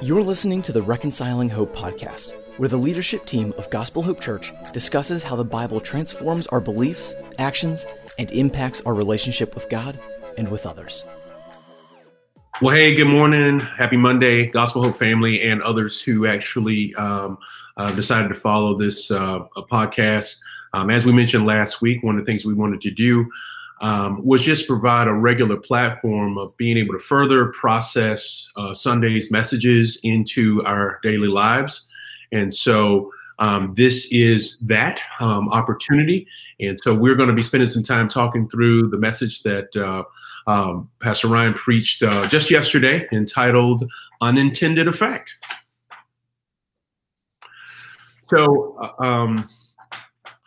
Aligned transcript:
You're 0.00 0.22
listening 0.22 0.62
to 0.62 0.72
the 0.72 0.82
Reconciling 0.82 1.50
Hope 1.50 1.74
podcast, 1.76 2.32
where 2.56 2.68
the 2.68 2.76
leadership 2.76 3.26
team 3.26 3.52
of 3.58 3.68
Gospel 3.70 4.02
Hope 4.02 4.20
Church 4.20 4.52
discusses 4.72 5.22
how 5.22 5.36
the 5.36 5.44
Bible 5.44 5.80
transforms 5.80 6.46
our 6.48 6.60
beliefs, 6.60 7.14
actions, 7.38 7.86
and 8.18 8.30
impacts 8.32 8.80
our 8.82 8.94
relationship 8.94 9.54
with 9.54 9.68
God 9.68 9.98
and 10.38 10.48
with 10.48 10.66
others. 10.66 11.04
Well, 12.60 12.74
hey, 12.74 12.94
good 12.94 13.08
morning. 13.08 13.60
Happy 13.60 13.96
Monday, 13.96 14.46
Gospel 14.46 14.84
Hope 14.84 14.96
family, 14.96 15.42
and 15.42 15.62
others 15.62 16.00
who 16.00 16.26
actually 16.26 16.94
um, 16.94 17.38
uh, 17.76 17.92
decided 17.94 18.28
to 18.28 18.34
follow 18.34 18.76
this 18.76 19.10
uh, 19.10 19.40
podcast. 19.70 20.40
Um, 20.72 20.90
as 20.90 21.04
we 21.04 21.12
mentioned 21.12 21.46
last 21.46 21.82
week, 21.82 22.02
one 22.02 22.18
of 22.18 22.24
the 22.24 22.30
things 22.30 22.44
we 22.44 22.54
wanted 22.54 22.80
to 22.82 22.90
do 22.90 23.30
um, 23.82 24.24
was 24.24 24.42
just 24.42 24.68
provide 24.68 25.08
a 25.08 25.12
regular 25.12 25.56
platform 25.56 26.38
of 26.38 26.56
being 26.56 26.76
able 26.76 26.94
to 26.94 27.00
further 27.00 27.46
process 27.46 28.48
uh, 28.56 28.72
Sunday's 28.72 29.30
messages 29.30 29.98
into 30.04 30.64
our 30.64 31.00
daily 31.02 31.28
lives. 31.28 31.88
And 32.30 32.54
so 32.54 33.12
um, 33.40 33.74
this 33.74 34.06
is 34.12 34.56
that 34.58 35.00
um, 35.18 35.48
opportunity. 35.48 36.28
And 36.60 36.78
so 36.80 36.94
we're 36.94 37.16
going 37.16 37.28
to 37.28 37.34
be 37.34 37.42
spending 37.42 37.66
some 37.66 37.82
time 37.82 38.08
talking 38.08 38.48
through 38.48 38.88
the 38.88 38.98
message 38.98 39.42
that 39.42 39.76
uh, 39.76 40.04
um, 40.46 40.88
Pastor 41.00 41.26
Ryan 41.26 41.52
preached 41.52 42.04
uh, 42.04 42.26
just 42.28 42.50
yesterday 42.50 43.08
entitled 43.12 43.84
Unintended 44.20 44.86
Effect. 44.86 45.34
So, 48.30 48.78
uh, 48.80 49.04
um, 49.04 49.48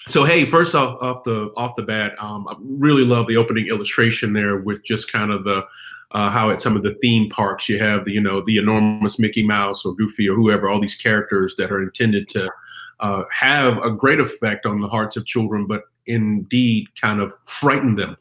so 0.08 0.24
hey, 0.24 0.46
first 0.46 0.76
off, 0.76 1.02
off 1.02 1.24
the 1.24 1.52
off 1.58 1.76
the 1.76 1.82
bat, 1.82 2.14
um, 2.20 2.48
I 2.48 2.56
really 2.60 3.06
love 3.06 3.28
the 3.28 3.38
opening 3.38 3.68
illustration 3.68 4.34
there 4.34 4.58
with 4.58 4.84
just 4.84 5.12
kind 5.12 5.32
of 5.32 5.44
the 5.44 5.66
uh, 6.12 6.30
how 6.30 6.50
at 6.52 6.62
some 6.62 6.78
of 6.78 6.84
the 6.84 6.94
theme 7.02 7.30
parks 7.30 7.68
you 7.68 7.80
have 7.80 8.06
the 8.06 8.12
you 8.14 8.22
know 8.22 8.42
the 8.46 8.58
enormous 8.58 9.18
Mickey 9.20 9.46
Mouse 9.46 9.84
or 9.86 9.96
Goofy 9.96 10.30
or 10.30 10.36
whoever, 10.36 10.70
all 10.70 10.80
these 10.80 10.96
characters 10.96 11.56
that 11.58 11.72
are 11.72 11.82
intended 11.82 12.30
to 12.30 12.50
uh, 13.00 13.24
have 13.32 13.78
a 13.80 13.92
great 13.92 14.20
effect 14.20 14.66
on 14.66 14.80
the 14.80 14.88
hearts 14.88 15.18
of 15.18 15.26
children, 15.26 15.66
but 15.66 15.84
indeed 16.06 16.88
kind 17.00 17.20
of 17.20 17.34
frighten 17.46 17.96
them. 17.96 18.16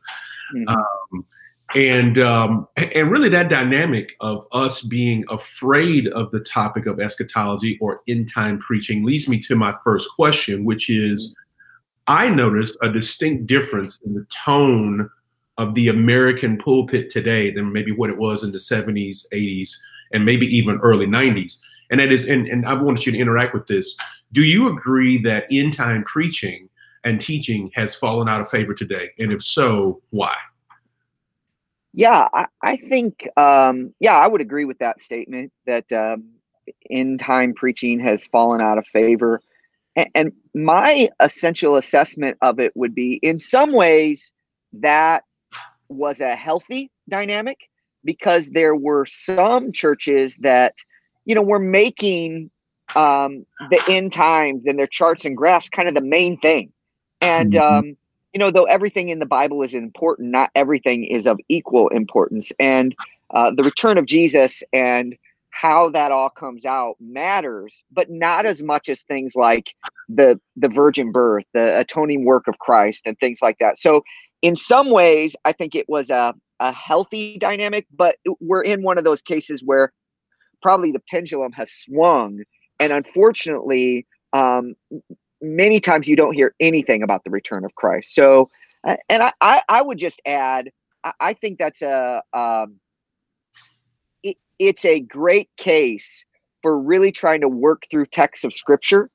Mm-hmm. 0.55 0.69
Um, 0.69 1.27
and 1.75 2.19
um, 2.19 2.69
and 2.77 3.11
really 3.11 3.29
that 3.29 3.49
dynamic 3.49 4.15
of 4.21 4.47
us 4.53 4.83
being 4.83 5.25
afraid 5.29 6.09
of 6.09 6.31
the 6.31 6.41
topic 6.41 6.87
of 6.87 7.01
eschatology 7.01 7.79
or 7.81 8.01
end 8.09 8.33
time 8.33 8.59
preaching 8.59 9.05
leads 9.05 9.29
me 9.29 9.39
to 9.41 9.57
my 9.57 9.75
first 9.85 10.09
question, 10.15 10.65
which 10.65 10.89
is 10.89 11.37
I 12.07 12.29
noticed 12.29 12.77
a 12.83 12.91
distinct 12.91 13.47
difference 13.47 13.99
in 14.05 14.15
the 14.15 14.27
tone 14.27 15.11
of 15.57 15.75
the 15.75 15.89
American 15.89 16.59
pulpit 16.59 17.11
today 17.11 17.51
than 17.51 17.73
maybe 17.73 17.93
what 17.93 18.11
it 18.11 18.19
was 18.19 18.45
in 18.45 18.53
the 18.53 18.59
70s, 18.59 19.25
80s, 19.33 19.71
and 20.13 20.25
maybe 20.25 20.47
even 20.47 20.79
early 20.81 21.07
90s. 21.07 21.61
And 21.91 22.01
that 22.01 22.13
is, 22.13 22.27
and, 22.27 22.47
and 22.49 22.67
I 22.67 22.75
wanted 22.75 23.07
you 23.07 23.13
to 23.13 23.19
interact 23.19 23.55
with 23.55 23.67
this. 23.67 23.97
Do 24.33 24.43
you 24.43 24.69
agree 24.69 25.19
that 25.19 25.47
end 25.51 25.75
time 25.75 26.03
preaching 26.05 26.69
and 27.05 27.21
teaching 27.21 27.71
has 27.75 27.95
fallen 27.95 28.29
out 28.29 28.41
of 28.41 28.49
favor 28.49 28.75
today? 28.75 29.11
And 29.19 29.33
if 29.33 29.43
so, 29.43 30.03
why? 30.11 30.35
Yeah, 31.93 32.29
I, 32.33 32.47
I 32.61 32.77
think, 32.77 33.29
um, 33.37 33.95
yeah, 34.01 34.17
I 34.17 34.27
would 34.27 34.41
agree 34.41 34.65
with 34.65 34.79
that 34.79 35.01
statement 35.01 35.53
that 35.67 35.91
um, 35.93 36.25
end 36.91 37.21
time 37.21 37.55
preaching 37.55 38.01
has 38.01 38.27
fallen 38.27 38.61
out 38.61 38.79
of 38.79 38.87
favor. 38.89 39.41
And, 39.97 40.09
and 40.15 40.33
my 40.55 41.09
essential 41.21 41.77
assessment 41.77 42.39
of 42.43 42.59
it 42.59 42.73
would 42.75 42.95
be 42.95 43.19
in 43.23 43.39
some 43.39 43.73
ways 43.73 44.33
that 44.75 45.25
was 45.89 46.21
a 46.21 46.35
healthy 46.35 46.91
dynamic 47.09 47.71
because 48.05 48.51
there 48.51 48.75
were 48.75 49.07
some 49.07 49.73
churches 49.73 50.37
that 50.39 50.75
you 51.25 51.35
know 51.35 51.43
were 51.43 51.59
making 51.59 52.51
um, 52.95 53.47
the 53.71 53.83
end 53.89 54.13
times 54.13 54.65
and 54.67 54.79
their 54.79 54.87
charts 54.87 55.25
and 55.25 55.37
graphs 55.37 55.69
kind 55.71 55.89
of 55.89 55.95
the 55.95 56.01
main 56.01 56.39
thing 56.39 56.73
and 57.21 57.53
mm-hmm. 57.53 57.77
um, 57.77 57.97
you 58.33 58.39
know 58.39 58.51
though 58.51 58.65
everything 58.65 59.09
in 59.09 59.19
the 59.19 59.27
bible 59.27 59.63
is 59.63 59.75
important 59.75 60.31
not 60.31 60.51
everything 60.55 61.05
is 61.05 61.27
of 61.27 61.39
equal 61.49 61.89
importance 61.89 62.53
and 62.59 62.95
uh, 63.31 63.51
the 63.51 63.63
return 63.63 63.99
of 63.99 64.07
jesus 64.07 64.63
and 64.73 65.17
how 65.55 65.89
that 65.89 66.11
all 66.11 66.29
comes 66.29 66.65
out 66.65 66.97
matters, 67.01 67.85
but 67.93 68.11
not 68.11 68.45
as 68.45 68.61
much 68.63 68.89
as 68.89 69.03
things 69.03 69.35
like 69.37 69.71
the 70.09 70.39
the 70.57 70.69
virgin 70.69 71.13
birth, 71.13 71.45
the 71.55 71.79
atoning 71.79 72.25
work 72.25 72.49
of 72.49 72.59
Christ, 72.59 73.03
and 73.07 73.17
things 73.19 73.39
like 73.41 73.59
that. 73.61 73.79
So, 73.79 74.03
in 74.43 74.57
some 74.57 74.91
ways, 74.91 75.37
I 75.45 75.53
think 75.53 75.77
it 75.77 75.89
was 75.89 76.11
a 76.11 76.35
a 76.59 76.73
healthy 76.73 77.39
dynamic, 77.39 77.87
but 77.97 78.17
we're 78.41 78.63
in 78.63 78.83
one 78.83 78.99
of 78.99 79.05
those 79.05 79.23
cases 79.23 79.63
where 79.65 79.93
probably 80.61 80.91
the 80.91 81.03
pendulum 81.09 81.53
has 81.53 81.71
swung, 81.71 82.41
and 82.81 82.93
unfortunately, 82.93 84.07
um, 84.33 84.75
many 85.41 85.79
times 85.79 86.09
you 86.09 86.17
don't 86.17 86.35
hear 86.35 86.53
anything 86.59 87.05
about 87.05 87.23
the 87.23 87.31
return 87.31 87.65
of 87.65 87.75
Christ. 87.77 88.13
So, 88.13 88.51
and 88.85 89.23
I 89.23 89.33
I, 89.41 89.63
I 89.69 89.83
would 89.83 89.99
just 89.99 90.21
add, 90.27 90.71
I, 91.05 91.13
I 91.21 91.33
think 91.33 91.61
that's 91.61 91.81
a 91.81 92.23
um, 92.33 92.81
it's 94.59 94.85
a 94.85 95.01
great 95.01 95.51
case 95.57 96.25
for 96.63 96.79
really 96.79 97.13
trying 97.13 97.41
to 97.43 97.49
work 97.49 97.85
through 97.91 98.07
texts 98.07 98.45
of 98.45 98.55
scripture 98.55 99.11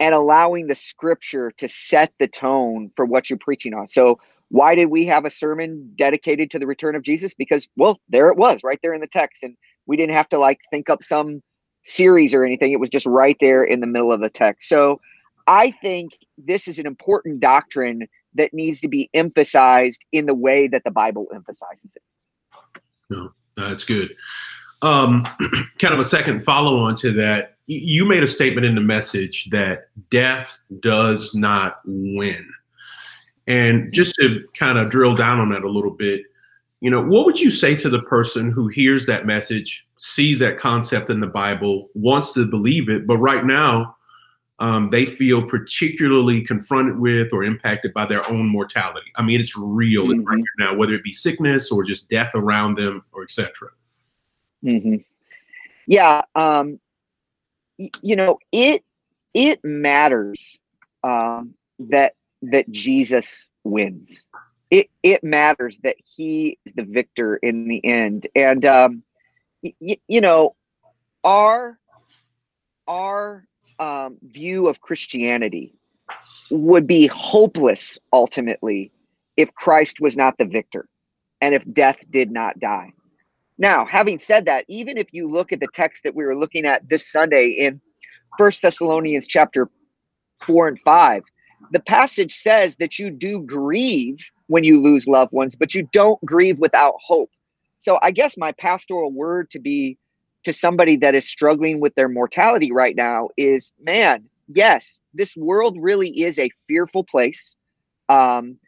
and 0.00 0.14
allowing 0.14 0.66
the 0.66 0.74
scripture 0.74 1.52
to 1.58 1.68
set 1.68 2.12
the 2.18 2.26
tone 2.26 2.90
for 2.96 3.04
what 3.04 3.30
you're 3.30 3.38
preaching 3.38 3.74
on. 3.74 3.88
So, 3.88 4.18
why 4.48 4.74
did 4.74 4.86
we 4.86 5.06
have 5.06 5.24
a 5.24 5.30
sermon 5.30 5.92
dedicated 5.96 6.50
to 6.50 6.58
the 6.58 6.66
return 6.66 6.94
of 6.94 7.02
Jesus? 7.02 7.34
Because, 7.34 7.68
well, 7.76 8.00
there 8.08 8.28
it 8.28 8.36
was 8.36 8.60
right 8.62 8.78
there 8.82 8.94
in 8.94 9.00
the 9.00 9.06
text. 9.06 9.42
And 9.42 9.56
we 9.86 9.96
didn't 9.96 10.14
have 10.14 10.28
to 10.30 10.38
like 10.38 10.58
think 10.70 10.90
up 10.90 11.02
some 11.02 11.42
series 11.82 12.34
or 12.34 12.44
anything. 12.44 12.72
It 12.72 12.80
was 12.80 12.90
just 12.90 13.06
right 13.06 13.36
there 13.40 13.64
in 13.64 13.80
the 13.80 13.86
middle 13.86 14.12
of 14.12 14.20
the 14.20 14.30
text. 14.30 14.68
So, 14.68 15.00
I 15.46 15.72
think 15.72 16.12
this 16.38 16.66
is 16.68 16.78
an 16.78 16.86
important 16.86 17.40
doctrine 17.40 18.06
that 18.34 18.54
needs 18.54 18.80
to 18.80 18.88
be 18.88 19.10
emphasized 19.14 20.04
in 20.12 20.26
the 20.26 20.34
way 20.34 20.68
that 20.68 20.84
the 20.84 20.90
Bible 20.90 21.26
emphasizes 21.34 21.96
it. 21.96 22.02
No, 23.10 23.32
that's 23.56 23.84
good. 23.84 24.14
Um, 24.84 25.26
kind 25.78 25.94
of 25.94 26.00
a 26.00 26.04
second 26.04 26.44
follow 26.44 26.76
on 26.76 26.94
to 26.96 27.12
that, 27.14 27.56
you 27.66 28.04
made 28.04 28.22
a 28.22 28.26
statement 28.26 28.66
in 28.66 28.74
the 28.74 28.82
message 28.82 29.48
that 29.50 29.88
death 30.10 30.58
does 30.80 31.34
not 31.34 31.80
win. 31.86 32.46
And 33.46 33.92
just 33.92 34.14
to 34.16 34.44
kind 34.58 34.78
of 34.78 34.90
drill 34.90 35.14
down 35.14 35.40
on 35.40 35.50
that 35.50 35.64
a 35.64 35.70
little 35.70 35.90
bit, 35.90 36.22
you 36.80 36.90
know, 36.90 37.02
what 37.02 37.24
would 37.24 37.40
you 37.40 37.50
say 37.50 37.74
to 37.76 37.88
the 37.88 38.02
person 38.02 38.50
who 38.50 38.68
hears 38.68 39.06
that 39.06 39.24
message, 39.24 39.86
sees 39.96 40.38
that 40.40 40.58
concept 40.58 41.08
in 41.08 41.20
the 41.20 41.26
Bible, 41.26 41.88
wants 41.94 42.34
to 42.34 42.44
believe 42.44 42.90
it, 42.90 43.06
but 43.06 43.16
right 43.16 43.46
now 43.46 43.96
um, 44.58 44.88
they 44.88 45.06
feel 45.06 45.42
particularly 45.46 46.42
confronted 46.42 46.98
with 46.98 47.32
or 47.32 47.42
impacted 47.42 47.94
by 47.94 48.04
their 48.04 48.28
own 48.30 48.46
mortality? 48.48 49.10
I 49.16 49.22
mean, 49.22 49.40
it's 49.40 49.56
real 49.56 50.04
mm-hmm. 50.04 50.24
right 50.24 50.42
now, 50.58 50.74
whether 50.74 50.92
it 50.92 51.02
be 51.02 51.14
sickness 51.14 51.72
or 51.72 51.84
just 51.84 52.08
death 52.10 52.32
around 52.34 52.76
them 52.76 53.02
or 53.12 53.22
etc. 53.22 53.70
Mm-hmm. 54.64 54.96
Yeah, 55.86 56.22
um, 56.34 56.80
y- 57.78 57.90
you 58.02 58.16
know 58.16 58.38
it. 58.52 58.82
It 59.34 59.60
matters 59.64 60.58
um, 61.02 61.54
that 61.78 62.14
that 62.42 62.70
Jesus 62.70 63.46
wins. 63.64 64.24
It 64.70 64.90
it 65.02 65.22
matters 65.24 65.78
that 65.84 65.96
He 66.16 66.58
is 66.64 66.74
the 66.74 66.84
victor 66.84 67.36
in 67.36 67.68
the 67.68 67.84
end, 67.84 68.26
and 68.34 68.64
um, 68.66 69.02
y- 69.62 69.98
you 70.08 70.20
know 70.20 70.54
our 71.24 71.78
our 72.86 73.44
um, 73.78 74.16
view 74.22 74.68
of 74.68 74.80
Christianity 74.80 75.74
would 76.50 76.86
be 76.86 77.06
hopeless 77.06 77.98
ultimately 78.12 78.92
if 79.36 79.54
Christ 79.54 80.00
was 80.00 80.16
not 80.16 80.36
the 80.38 80.44
victor 80.44 80.86
and 81.40 81.54
if 81.54 81.62
death 81.72 81.98
did 82.10 82.30
not 82.30 82.58
die. 82.60 82.92
Now, 83.58 83.84
having 83.84 84.18
said 84.18 84.46
that, 84.46 84.64
even 84.68 84.98
if 84.98 85.12
you 85.12 85.28
look 85.28 85.52
at 85.52 85.60
the 85.60 85.68
text 85.74 86.02
that 86.04 86.14
we 86.14 86.24
were 86.24 86.36
looking 86.36 86.64
at 86.64 86.88
this 86.88 87.10
Sunday 87.10 87.48
in 87.48 87.80
First 88.36 88.62
Thessalonians 88.62 89.26
chapter 89.26 89.70
4 90.42 90.68
and 90.68 90.80
5, 90.80 91.22
the 91.70 91.80
passage 91.80 92.34
says 92.34 92.76
that 92.76 92.98
you 92.98 93.10
do 93.10 93.40
grieve 93.40 94.18
when 94.48 94.64
you 94.64 94.82
lose 94.82 95.06
loved 95.06 95.32
ones, 95.32 95.54
but 95.54 95.74
you 95.74 95.88
don't 95.92 96.22
grieve 96.24 96.58
without 96.58 96.94
hope. 97.04 97.30
So 97.78 97.98
I 98.02 98.10
guess 98.10 98.36
my 98.36 98.52
pastoral 98.52 99.12
word 99.12 99.50
to 99.50 99.58
be 99.58 99.98
to 100.44 100.52
somebody 100.52 100.96
that 100.96 101.14
is 101.14 101.28
struggling 101.28 101.80
with 101.80 101.94
their 101.94 102.08
mortality 102.08 102.70
right 102.72 102.96
now 102.96 103.28
is 103.36 103.72
man, 103.80 104.24
yes, 104.48 105.00
this 105.14 105.36
world 105.36 105.76
really 105.80 106.08
is 106.08 106.38
a 106.38 106.50
fearful 106.66 107.04
place. 107.04 107.54
Um, 108.08 108.58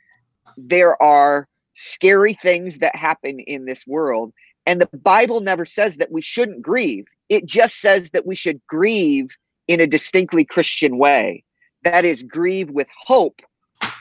there 0.57 1.01
are 1.03 1.49
scary 1.75 2.35
things 2.35 2.79
that 2.79 2.97
happen 2.97 3.41
in 3.41 3.67
this 3.67 3.87
world 3.87 4.33
and 4.67 4.81
the 4.81 4.89
Bible 4.99 5.41
never 5.41 5.65
says 5.65 5.97
that 5.97 6.11
we 6.11 6.21
shouldn't 6.21 6.63
grieve. 6.63 7.07
It 7.29 7.47
just 7.47 7.81
says 7.81 8.11
that 8.11 8.27
we 8.27 8.35
should 8.35 8.61
grieve 8.67 9.29
in 9.69 9.81
a 9.81 9.87
distinctly 9.87 10.45
Christian 10.45 10.99
way. 10.99 11.45
That 11.85 12.05
is, 12.05 12.23
grieve 12.23 12.71
with 12.71 12.89
hope, 13.07 13.41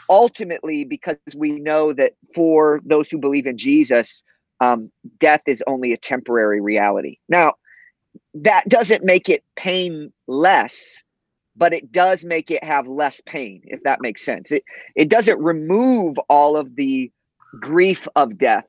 ultimately, 0.09 0.83
because 0.83 1.17
we 1.35 1.59
know 1.59 1.93
that 1.93 2.13
for 2.33 2.81
those 2.83 3.09
who 3.09 3.17
believe 3.17 3.45
in 3.45 3.57
Jesus, 3.57 4.23
um, 4.59 4.91
death 5.19 5.41
is 5.45 5.63
only 5.67 5.93
a 5.93 5.97
temporary 5.97 6.61
reality. 6.61 7.17
Now, 7.29 7.53
that 8.33 8.67
doesn't 8.67 9.03
make 9.03 9.29
it 9.29 9.43
pain 9.55 10.11
less 10.27 11.03
but 11.57 11.73
it 11.73 11.91
does 11.91 12.25
make 12.25 12.51
it 12.51 12.63
have 12.63 12.87
less 12.87 13.21
pain 13.25 13.61
if 13.65 13.81
that 13.83 14.01
makes 14.01 14.23
sense 14.23 14.51
it 14.51 14.63
it 14.95 15.09
doesn't 15.09 15.39
remove 15.39 16.17
all 16.29 16.57
of 16.57 16.75
the 16.75 17.11
grief 17.59 18.07
of 18.15 18.37
death 18.37 18.65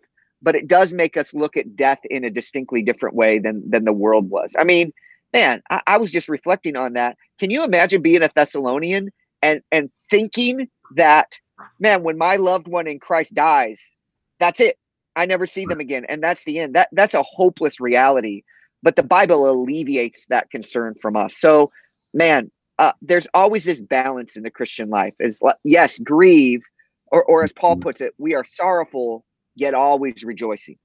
but 0.46 0.54
it 0.54 0.68
does 0.68 0.92
make 0.92 1.16
us 1.16 1.34
look 1.34 1.56
at 1.56 1.74
death 1.74 1.98
in 2.08 2.24
a 2.24 2.30
distinctly 2.30 2.80
different 2.80 3.16
way 3.16 3.40
than 3.40 3.68
than 3.68 3.84
the 3.84 3.92
world 3.92 4.30
was. 4.30 4.54
I 4.56 4.62
mean 4.62 4.92
man 5.34 5.60
I, 5.68 5.82
I 5.88 5.96
was 5.98 6.12
just 6.12 6.28
reflecting 6.28 6.76
on 6.76 6.92
that. 6.92 7.18
Can 7.40 7.50
you 7.50 7.64
imagine 7.64 8.00
being 8.00 8.22
a 8.22 8.30
thessalonian 8.34 9.10
and 9.42 9.60
and 9.72 9.90
thinking 10.08 10.68
that 10.94 11.36
man 11.80 12.04
when 12.04 12.16
my 12.16 12.36
loved 12.36 12.68
one 12.68 12.86
in 12.86 13.00
christ 13.00 13.34
dies 13.34 13.94
that's 14.38 14.60
it. 14.60 14.78
I 15.16 15.24
never 15.24 15.46
see 15.46 15.64
them 15.64 15.80
again. 15.80 16.04
And 16.08 16.22
that's 16.22 16.44
the 16.44 16.58
end. 16.58 16.74
That 16.74 16.90
that's 16.92 17.14
a 17.14 17.24
hopeless 17.24 17.80
reality. 17.80 18.42
But 18.82 18.94
the 18.94 19.02
bible 19.02 19.50
alleviates 19.50 20.26
that 20.26 20.50
concern 20.50 20.94
from 20.94 21.16
us. 21.16 21.36
So 21.36 21.72
man 22.14 22.50
uh, 22.78 22.92
there's 23.02 23.26
always 23.34 23.64
this 23.64 23.80
balance 23.80 24.36
in 24.36 24.44
the 24.44 24.50
christian 24.50 24.90
life. 24.90 25.14
Is 25.18 25.40
yes 25.64 25.98
grieve 25.98 26.62
or, 27.10 27.24
or 27.24 27.42
as 27.42 27.52
paul 27.52 27.76
puts 27.76 28.00
it 28.00 28.14
we 28.16 28.36
are 28.36 28.44
sorrowful 28.44 29.24
yet 29.56 29.74
always 29.74 30.22
rejoicing 30.24 30.78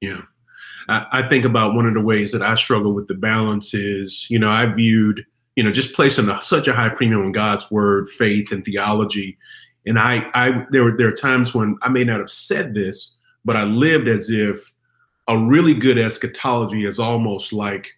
yeah 0.00 0.22
I, 0.88 1.06
I 1.12 1.28
think 1.28 1.44
about 1.44 1.74
one 1.74 1.86
of 1.86 1.94
the 1.94 2.00
ways 2.00 2.32
that 2.32 2.42
i 2.42 2.54
struggle 2.56 2.92
with 2.92 3.06
the 3.06 3.14
balance 3.14 3.72
is 3.72 4.26
you 4.28 4.38
know 4.38 4.50
i 4.50 4.66
viewed 4.66 5.24
you 5.54 5.62
know 5.62 5.70
just 5.70 5.94
placing 5.94 6.28
a, 6.28 6.40
such 6.42 6.66
a 6.66 6.74
high 6.74 6.88
premium 6.88 7.22
on 7.22 7.32
god's 7.32 7.70
word 7.70 8.08
faith 8.08 8.50
and 8.50 8.64
theology 8.64 9.38
and 9.86 9.98
I, 9.98 10.30
I 10.34 10.66
there 10.70 10.84
were 10.84 10.96
there 10.96 11.08
are 11.08 11.12
times 11.12 11.54
when 11.54 11.76
I 11.82 11.88
may 11.88 12.04
not 12.04 12.20
have 12.20 12.30
said 12.30 12.74
this, 12.74 13.16
but 13.44 13.56
I 13.56 13.64
lived 13.64 14.08
as 14.08 14.30
if 14.30 14.72
a 15.28 15.38
really 15.38 15.74
good 15.74 15.98
eschatology 15.98 16.84
is 16.84 16.98
almost 16.98 17.52
like 17.52 17.92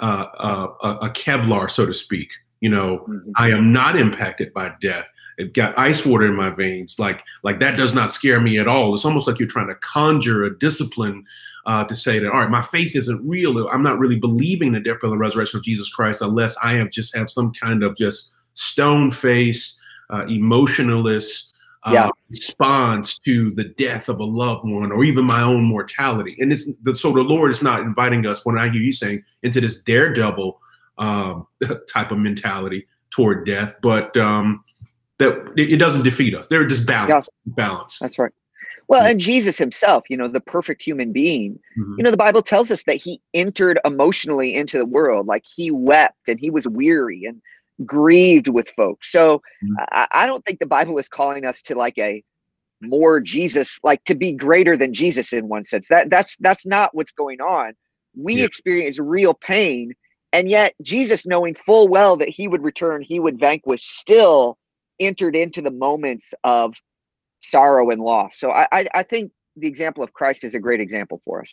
uh, 0.00 0.26
uh, 0.38 0.98
a 1.02 1.10
Kevlar, 1.10 1.70
so 1.70 1.86
to 1.86 1.94
speak. 1.94 2.30
You 2.60 2.70
know, 2.70 3.04
mm-hmm. 3.08 3.30
I 3.36 3.50
am 3.50 3.72
not 3.72 3.96
impacted 3.96 4.52
by 4.52 4.72
death. 4.80 5.06
It's 5.38 5.52
got 5.52 5.78
ice 5.78 6.04
water 6.04 6.26
in 6.26 6.34
my 6.34 6.50
veins. 6.50 6.98
Like, 6.98 7.22
like 7.42 7.60
that 7.60 7.76
does 7.76 7.94
not 7.94 8.10
scare 8.10 8.40
me 8.40 8.58
at 8.58 8.68
all. 8.68 8.92
It's 8.92 9.04
almost 9.04 9.26
like 9.26 9.38
you're 9.38 9.48
trying 9.48 9.68
to 9.68 9.74
conjure 9.76 10.44
a 10.44 10.58
discipline 10.58 11.24
uh, 11.64 11.84
to 11.84 11.94
say 11.94 12.18
that, 12.18 12.30
all 12.30 12.40
right, 12.40 12.50
my 12.50 12.62
faith 12.62 12.96
isn't 12.96 13.26
real. 13.26 13.68
I'm 13.68 13.82
not 13.82 13.98
really 13.98 14.18
believing 14.18 14.72
the 14.72 14.80
death, 14.80 15.00
burial, 15.00 15.12
and 15.12 15.20
resurrection 15.20 15.58
of 15.58 15.64
Jesus 15.64 15.88
Christ 15.88 16.22
unless 16.22 16.56
I 16.62 16.74
have 16.74 16.90
just 16.90 17.16
have 17.16 17.30
some 17.30 17.52
kind 17.52 17.82
of 17.82 17.96
just 17.96 18.32
stone 18.54 19.10
face, 19.10 19.80
uh, 20.10 20.24
emotionalist 20.26 21.54
uh, 21.84 21.92
yeah. 21.92 22.10
response 22.30 23.18
to 23.20 23.50
the 23.52 23.64
death 23.64 24.08
of 24.08 24.18
a 24.18 24.24
loved 24.24 24.68
one 24.68 24.90
or 24.90 25.04
even 25.04 25.24
my 25.24 25.42
own 25.42 25.62
mortality. 25.62 26.36
And 26.38 26.52
it's 26.52 26.66
so 26.94 27.12
the 27.12 27.20
Lord 27.20 27.50
is 27.50 27.62
not 27.62 27.80
inviting 27.80 28.26
us, 28.26 28.44
when 28.44 28.58
I 28.58 28.68
hear 28.68 28.82
you 28.82 28.92
saying, 28.92 29.22
into 29.42 29.60
this 29.60 29.82
daredevil 29.82 30.60
um, 30.98 31.46
type 31.88 32.10
of 32.10 32.18
mentality 32.18 32.86
toward 33.10 33.46
death, 33.46 33.76
but 33.82 34.16
um, 34.16 34.64
that 35.18 35.52
it, 35.56 35.76
doesn't 35.78 36.02
defeat 36.02 36.34
us. 36.34 36.48
They're 36.48 36.66
just 36.66 36.86
balance. 36.86 37.28
Yeah. 37.46 37.52
Balance. 37.54 37.98
That's 37.98 38.18
right. 38.18 38.32
Well, 38.88 39.04
and 39.04 39.20
Jesus 39.20 39.58
himself, 39.58 40.04
you 40.08 40.16
know, 40.16 40.28
the 40.28 40.40
perfect 40.40 40.82
human 40.82 41.12
being, 41.12 41.58
mm-hmm. 41.78 41.94
you 41.98 42.04
know, 42.04 42.10
the 42.10 42.16
Bible 42.16 42.40
tells 42.40 42.70
us 42.70 42.84
that 42.84 42.96
he 42.96 43.20
entered 43.34 43.78
emotionally 43.84 44.54
into 44.54 44.78
the 44.78 44.86
world, 44.86 45.26
like 45.26 45.44
he 45.54 45.70
wept 45.70 46.28
and 46.28 46.40
he 46.40 46.48
was 46.48 46.66
weary 46.66 47.24
and 47.24 47.42
grieved 47.84 48.48
with 48.48 48.70
folks. 48.70 49.12
So 49.12 49.42
mm-hmm. 49.62 49.74
I, 49.92 50.06
I 50.12 50.26
don't 50.26 50.44
think 50.46 50.58
the 50.58 50.66
Bible 50.66 50.96
is 50.98 51.08
calling 51.08 51.44
us 51.44 51.60
to 51.62 51.74
like 51.74 51.98
a 51.98 52.22
more 52.80 53.20
Jesus, 53.20 53.78
like 53.82 54.02
to 54.04 54.14
be 54.14 54.32
greater 54.32 54.76
than 54.76 54.94
Jesus 54.94 55.32
in 55.32 55.48
one 55.48 55.64
sense. 55.64 55.88
That 55.88 56.10
that's 56.10 56.36
that's 56.40 56.64
not 56.64 56.94
what's 56.94 57.12
going 57.12 57.40
on. 57.40 57.74
We 58.16 58.36
yeah. 58.36 58.44
experience 58.44 58.98
real 58.98 59.34
pain, 59.34 59.92
and 60.32 60.48
yet 60.50 60.74
Jesus, 60.82 61.26
knowing 61.26 61.54
full 61.54 61.88
well 61.88 62.16
that 62.16 62.28
he 62.28 62.48
would 62.48 62.62
return, 62.62 63.02
he 63.02 63.20
would 63.20 63.38
vanquish, 63.38 63.84
still 63.84 64.57
entered 65.00 65.36
into 65.36 65.62
the 65.62 65.70
moments 65.70 66.34
of 66.44 66.74
sorrow 67.38 67.90
and 67.90 68.00
loss. 68.00 68.38
So 68.38 68.50
I, 68.50 68.66
I, 68.72 68.86
I 68.94 69.02
think 69.02 69.32
the 69.56 69.68
example 69.68 70.02
of 70.02 70.12
Christ 70.12 70.44
is 70.44 70.54
a 70.54 70.60
great 70.60 70.80
example 70.80 71.20
for 71.24 71.42
us. 71.42 71.52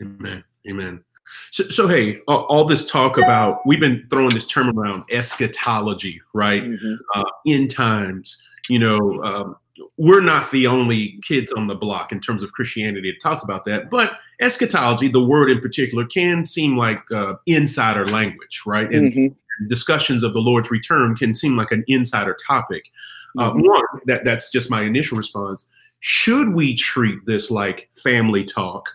Amen. 0.00 0.44
Amen. 0.68 1.04
So, 1.50 1.64
so 1.64 1.88
hey, 1.88 2.20
all, 2.28 2.44
all, 2.44 2.64
this 2.64 2.84
talk 2.84 3.18
about 3.18 3.60
we've 3.66 3.80
been 3.80 4.06
throwing 4.10 4.30
this 4.30 4.46
term 4.46 4.78
around 4.78 5.04
eschatology, 5.10 6.20
right? 6.34 6.62
Mm-hmm. 6.62 6.94
Uh, 7.14 7.24
end 7.46 7.70
times. 7.70 8.42
You 8.68 8.78
know, 8.78 9.22
um, 9.24 9.56
we're 9.98 10.20
not 10.20 10.50
the 10.50 10.66
only 10.66 11.18
kids 11.22 11.52
on 11.52 11.66
the 11.66 11.74
block 11.74 12.12
in 12.12 12.20
terms 12.20 12.42
of 12.42 12.52
Christianity 12.52 13.10
that 13.10 13.20
talks 13.20 13.42
about 13.42 13.64
that. 13.64 13.90
But 13.90 14.18
eschatology, 14.40 15.08
the 15.08 15.22
word 15.22 15.50
in 15.50 15.60
particular, 15.60 16.04
can 16.04 16.44
seem 16.44 16.76
like 16.76 17.10
uh, 17.10 17.34
insider 17.46 18.06
language, 18.06 18.62
right? 18.66 18.90
And 18.90 19.12
mm-hmm. 19.12 19.34
Discussions 19.68 20.22
of 20.22 20.32
the 20.32 20.40
Lord's 20.40 20.70
return 20.70 21.16
can 21.16 21.34
seem 21.34 21.56
like 21.56 21.72
an 21.72 21.84
insider 21.86 22.36
topic. 22.46 22.90
Uh, 23.38 23.50
mm-hmm. 23.50 23.66
one, 23.66 23.84
that 24.06 24.24
that's 24.24 24.50
just 24.50 24.70
my 24.70 24.82
initial 24.82 25.16
response. 25.18 25.68
Should 26.00 26.50
we 26.54 26.74
treat 26.74 27.24
this 27.26 27.50
like 27.50 27.88
family 27.94 28.44
talk? 28.44 28.88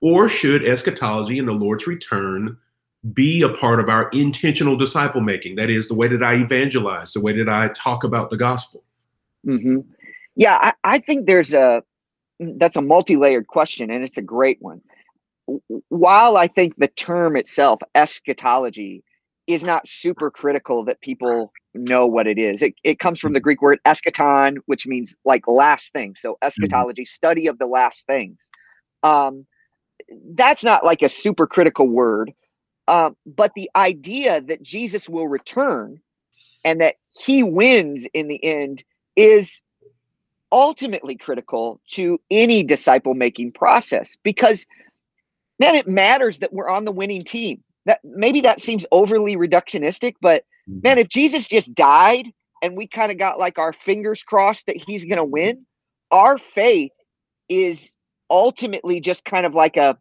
Or 0.00 0.28
should 0.28 0.66
eschatology 0.66 1.38
and 1.38 1.48
the 1.48 1.52
Lord's 1.52 1.86
return 1.86 2.58
be 3.12 3.42
a 3.42 3.48
part 3.48 3.80
of 3.80 3.88
our 3.88 4.10
intentional 4.10 4.76
disciple 4.76 5.22
making? 5.22 5.56
That 5.56 5.70
is, 5.70 5.88
the 5.88 5.94
way 5.94 6.08
that 6.08 6.22
I 6.22 6.34
evangelize, 6.34 7.14
the 7.14 7.20
way 7.20 7.32
that 7.38 7.48
I 7.48 7.68
talk 7.68 8.04
about 8.04 8.30
the 8.30 8.36
gospel. 8.36 8.84
Mm-hmm. 9.46 9.80
Yeah, 10.36 10.58
I, 10.60 10.74
I 10.84 10.98
think 10.98 11.26
there's 11.26 11.54
a 11.54 11.82
that's 12.40 12.76
a 12.76 12.82
multi-layered 12.82 13.46
question, 13.46 13.90
and 13.90 14.04
it's 14.04 14.18
a 14.18 14.22
great 14.22 14.60
one. 14.60 14.80
While 15.88 16.36
I 16.36 16.48
think 16.48 16.76
the 16.76 16.88
term 16.88 17.36
itself, 17.36 17.80
eschatology, 17.94 19.04
is 19.46 19.62
not 19.62 19.86
super 19.86 20.30
critical 20.30 20.84
that 20.84 21.00
people 21.00 21.52
know 21.74 22.06
what 22.06 22.26
it 22.26 22.38
is. 22.38 22.62
It, 22.62 22.74
it 22.82 22.98
comes 22.98 23.20
from 23.20 23.32
the 23.32 23.40
Greek 23.40 23.60
word 23.60 23.78
eschaton, 23.84 24.58
which 24.66 24.86
means 24.86 25.14
like 25.24 25.46
last 25.46 25.92
things. 25.92 26.20
So 26.20 26.32
mm-hmm. 26.32 26.46
eschatology, 26.46 27.02
mm-hmm. 27.02 27.14
study 27.14 27.46
of 27.46 27.58
the 27.58 27.66
last 27.66 28.06
things. 28.06 28.50
Um, 29.02 29.46
that's 30.32 30.64
not 30.64 30.84
like 30.84 31.02
a 31.02 31.08
super 31.08 31.46
critical 31.46 31.88
word. 31.88 32.32
Uh, 32.86 33.10
but 33.24 33.52
the 33.54 33.70
idea 33.74 34.40
that 34.42 34.62
Jesus 34.62 35.08
will 35.08 35.26
return 35.26 36.00
and 36.64 36.80
that 36.80 36.96
he 37.12 37.42
wins 37.42 38.06
in 38.12 38.28
the 38.28 38.42
end 38.42 38.84
is 39.16 39.62
ultimately 40.52 41.16
critical 41.16 41.80
to 41.90 42.20
any 42.30 42.62
disciple 42.62 43.14
making 43.14 43.52
process 43.52 44.16
because 44.22 44.66
man 45.58 45.74
it 45.74 45.88
matters 45.88 46.38
that 46.38 46.52
we're 46.52 46.68
on 46.68 46.84
the 46.84 46.92
winning 46.92 47.24
team 47.24 47.62
that 47.86 48.00
maybe 48.04 48.40
that 48.40 48.60
seems 48.60 48.86
overly 48.92 49.36
reductionistic 49.36 50.14
but 50.20 50.44
mm-hmm. 50.68 50.80
man 50.82 50.98
if 50.98 51.08
jesus 51.08 51.48
just 51.48 51.74
died 51.74 52.26
and 52.62 52.76
we 52.76 52.86
kind 52.86 53.12
of 53.12 53.18
got 53.18 53.38
like 53.38 53.58
our 53.58 53.72
fingers 53.72 54.22
crossed 54.22 54.66
that 54.66 54.76
he's 54.76 55.04
going 55.04 55.18
to 55.18 55.24
win 55.24 55.64
our 56.10 56.38
faith 56.38 56.92
is 57.48 57.94
ultimately 58.30 59.00
just 59.00 59.24
kind 59.24 59.46
of 59.46 59.54
like 59.54 59.76
a 59.76 59.98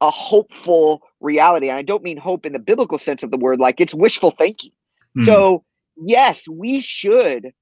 a 0.00 0.10
hopeful 0.10 1.02
reality. 1.20 1.68
And 1.68 1.78
I 1.78 1.82
don't 1.82 2.02
mean 2.02 2.16
hope 2.16 2.46
in 2.46 2.52
the 2.52 2.58
biblical 2.58 2.98
sense 2.98 3.22
of 3.22 3.30
the 3.30 3.36
word, 3.36 3.58
like 3.58 3.80
it's 3.80 3.94
wishful 3.94 4.30
thinking. 4.30 4.70
Mm. 5.18 5.24
So, 5.24 5.64
yes, 5.96 6.46
we 6.48 6.80
should 6.80 7.52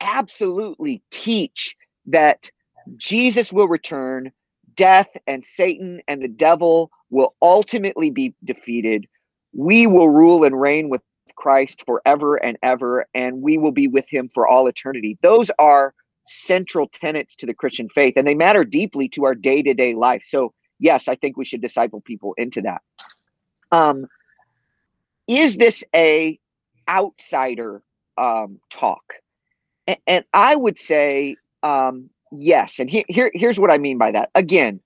absolutely 0.00 1.02
teach 1.10 1.74
that 2.06 2.50
Jesus 2.96 3.52
will 3.52 3.68
return, 3.68 4.32
death 4.74 5.08
and 5.26 5.44
Satan 5.44 6.02
and 6.08 6.22
the 6.22 6.28
devil 6.28 6.90
will 7.12 7.34
ultimately 7.42 8.10
be 8.10 8.34
defeated. 8.42 9.06
We 9.52 9.86
will 9.86 10.08
rule 10.08 10.44
and 10.44 10.58
reign 10.58 10.88
with 10.88 11.02
Christ 11.36 11.82
forever 11.84 12.36
and 12.36 12.56
ever, 12.62 13.06
and 13.14 13.42
we 13.42 13.58
will 13.58 13.70
be 13.70 13.86
with 13.86 14.06
him 14.08 14.30
for 14.32 14.48
all 14.48 14.66
eternity. 14.66 15.18
Those 15.22 15.50
are 15.58 15.94
central 16.26 16.88
tenets 16.88 17.36
to 17.36 17.46
the 17.46 17.52
Christian 17.52 17.88
faith, 17.90 18.14
and 18.16 18.26
they 18.26 18.34
matter 18.34 18.64
deeply 18.64 19.08
to 19.10 19.24
our 19.26 19.34
day 19.34 19.62
to 19.62 19.74
day 19.74 19.94
life. 19.94 20.22
So, 20.24 20.54
yes, 20.78 21.06
I 21.06 21.14
think 21.14 21.36
we 21.36 21.44
should 21.44 21.60
disciple 21.60 22.00
people 22.00 22.34
into 22.38 22.62
that. 22.62 22.80
Um, 23.70 24.06
is 25.28 25.58
this 25.58 25.84
a 25.94 26.38
outsider 26.88 27.82
um, 28.16 28.58
talk? 28.70 29.02
And, 30.06 30.24
I 30.32 30.56
would 30.56 30.78
say 30.78 31.36
um, 31.62 32.08
yes. 32.30 32.78
And 32.78 32.88
he, 32.88 33.04
here, 33.08 33.30
here's 33.34 33.60
what 33.60 33.70
I 33.70 33.76
mean 33.76 33.98
by 33.98 34.12
that. 34.12 34.30
Again, 34.34 34.80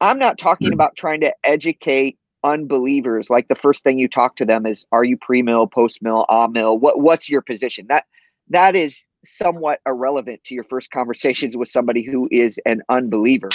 I'm 0.00 0.18
not 0.18 0.38
talking 0.38 0.72
about 0.72 0.96
trying 0.96 1.20
to 1.20 1.34
educate 1.44 2.18
unbelievers. 2.44 3.30
Like 3.30 3.48
the 3.48 3.54
first 3.54 3.82
thing 3.82 3.98
you 3.98 4.08
talk 4.08 4.36
to 4.36 4.44
them 4.44 4.66
is, 4.66 4.86
"Are 4.92 5.04
you 5.04 5.16
pre-mill, 5.16 5.66
post-mill, 5.66 6.26
ah-mill? 6.28 6.78
What 6.78 7.00
what's 7.00 7.28
your 7.28 7.42
position?" 7.42 7.86
That 7.88 8.04
that 8.48 8.76
is 8.76 9.06
somewhat 9.24 9.80
irrelevant 9.86 10.44
to 10.44 10.54
your 10.54 10.64
first 10.64 10.90
conversations 10.90 11.56
with 11.56 11.68
somebody 11.68 12.02
who 12.02 12.28
is 12.30 12.58
an 12.64 12.82
unbeliever. 12.88 13.50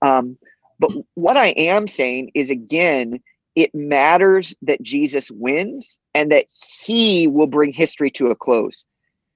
Um, 0.00 0.38
but 0.78 0.90
what 1.14 1.36
I 1.36 1.48
am 1.48 1.86
saying 1.86 2.30
is, 2.34 2.50
again, 2.50 3.20
it 3.54 3.74
matters 3.74 4.56
that 4.62 4.82
Jesus 4.82 5.30
wins 5.30 5.98
and 6.14 6.32
that 6.32 6.46
he 6.54 7.26
will 7.26 7.46
bring 7.46 7.72
history 7.72 8.10
to 8.12 8.28
a 8.28 8.34
close. 8.34 8.84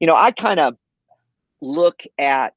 You 0.01 0.07
know, 0.07 0.17
I 0.17 0.31
kind 0.33 0.59
of 0.59 0.77
look 1.61 2.03
at 2.19 2.55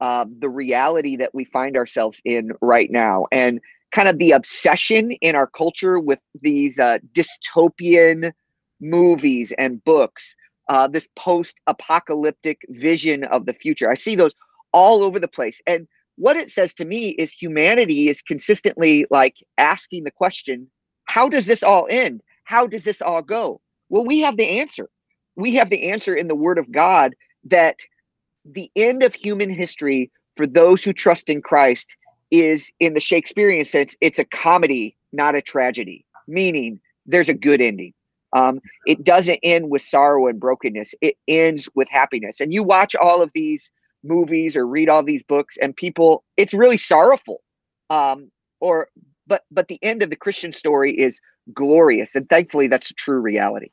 uh, 0.00 0.26
the 0.38 0.48
reality 0.48 1.16
that 1.16 1.34
we 1.34 1.44
find 1.44 1.76
ourselves 1.76 2.20
in 2.24 2.52
right 2.60 2.90
now 2.90 3.26
and 3.32 3.60
kind 3.92 4.08
of 4.08 4.18
the 4.18 4.32
obsession 4.32 5.12
in 5.22 5.34
our 5.34 5.46
culture 5.46 5.98
with 5.98 6.18
these 6.42 6.78
uh, 6.78 6.98
dystopian 7.12 8.32
movies 8.80 9.52
and 9.58 9.82
books, 9.84 10.36
uh, 10.68 10.86
this 10.86 11.08
post-apocalyptic 11.16 12.60
vision 12.68 13.24
of 13.24 13.46
the 13.46 13.54
future. 13.54 13.90
I 13.90 13.94
see 13.94 14.14
those 14.14 14.34
all 14.72 15.02
over 15.02 15.18
the 15.18 15.28
place, 15.28 15.60
and 15.66 15.86
what 16.16 16.36
it 16.36 16.50
says 16.50 16.74
to 16.74 16.84
me 16.84 17.10
is 17.10 17.30
humanity 17.30 18.08
is 18.08 18.22
consistently 18.22 19.06
like 19.10 19.36
asking 19.58 20.04
the 20.04 20.10
question, 20.10 20.70
"How 21.04 21.28
does 21.28 21.46
this 21.46 21.62
all 21.62 21.86
end? 21.90 22.22
How 22.44 22.66
does 22.66 22.84
this 22.84 23.00
all 23.00 23.22
go?" 23.22 23.60
Well, 23.88 24.04
we 24.04 24.20
have 24.20 24.36
the 24.36 24.58
answer. 24.60 24.88
We 25.36 25.54
have 25.54 25.70
the 25.70 25.90
answer 25.90 26.14
in 26.14 26.28
the 26.28 26.34
Word 26.34 26.58
of 26.58 26.72
God 26.72 27.14
that 27.44 27.76
the 28.52 28.70
end 28.76 29.02
of 29.02 29.14
human 29.14 29.50
history 29.50 30.10
for 30.36 30.46
those 30.46 30.82
who 30.82 30.92
trust 30.92 31.28
in 31.28 31.42
Christ 31.42 31.96
is 32.30 32.70
in 32.80 32.94
the 32.94 33.00
Shakespearean 33.00 33.64
sense, 33.64 33.96
it's 34.00 34.18
a 34.18 34.24
comedy, 34.24 34.96
not 35.12 35.34
a 35.34 35.42
tragedy, 35.42 36.04
meaning 36.26 36.80
there's 37.06 37.28
a 37.28 37.34
good 37.34 37.60
ending. 37.60 37.92
Um, 38.32 38.60
it 38.86 39.04
doesn't 39.04 39.40
end 39.42 39.70
with 39.70 39.82
sorrow 39.82 40.26
and 40.26 40.38
brokenness, 40.38 40.94
it 41.00 41.16
ends 41.28 41.68
with 41.74 41.88
happiness. 41.88 42.40
And 42.40 42.52
you 42.52 42.62
watch 42.62 42.94
all 42.94 43.22
of 43.22 43.30
these 43.34 43.70
movies 44.02 44.56
or 44.56 44.66
read 44.66 44.88
all 44.88 45.02
these 45.02 45.22
books, 45.22 45.56
and 45.56 45.74
people, 45.74 46.24
it's 46.36 46.52
really 46.52 46.78
sorrowful. 46.78 47.42
Um, 47.88 48.30
or 48.60 48.88
but 49.26 49.44
but 49.50 49.68
the 49.68 49.78
end 49.82 50.02
of 50.02 50.10
the 50.10 50.16
Christian 50.16 50.52
story 50.52 50.92
is 50.92 51.20
glorious, 51.52 52.14
and 52.14 52.28
thankfully 52.28 52.66
that's 52.68 52.90
a 52.90 52.94
true 52.94 53.20
reality. 53.20 53.68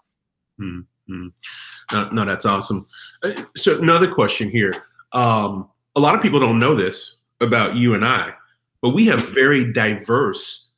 Mm-hmm. 1.10 1.96
No, 1.96 2.10
no, 2.10 2.26
that's 2.26 2.46
awesome. 2.46 2.88
Uh, 3.24 3.44
so 3.58 3.80
another 3.80 4.12
question 4.12 4.50
here. 4.50 4.84
Um, 5.12 5.70
a 5.96 6.00
lot 6.00 6.16
of 6.16 6.22
people 6.22 6.40
don't 6.40 6.60
know 6.60 6.76
this 6.76 7.18
about 7.42 7.76
you 7.76 7.94
and 7.94 8.06
I, 8.06 8.34
but 8.82 8.90
we 8.90 9.06
have 9.08 9.30
very 9.30 9.72
diverse 9.72 10.70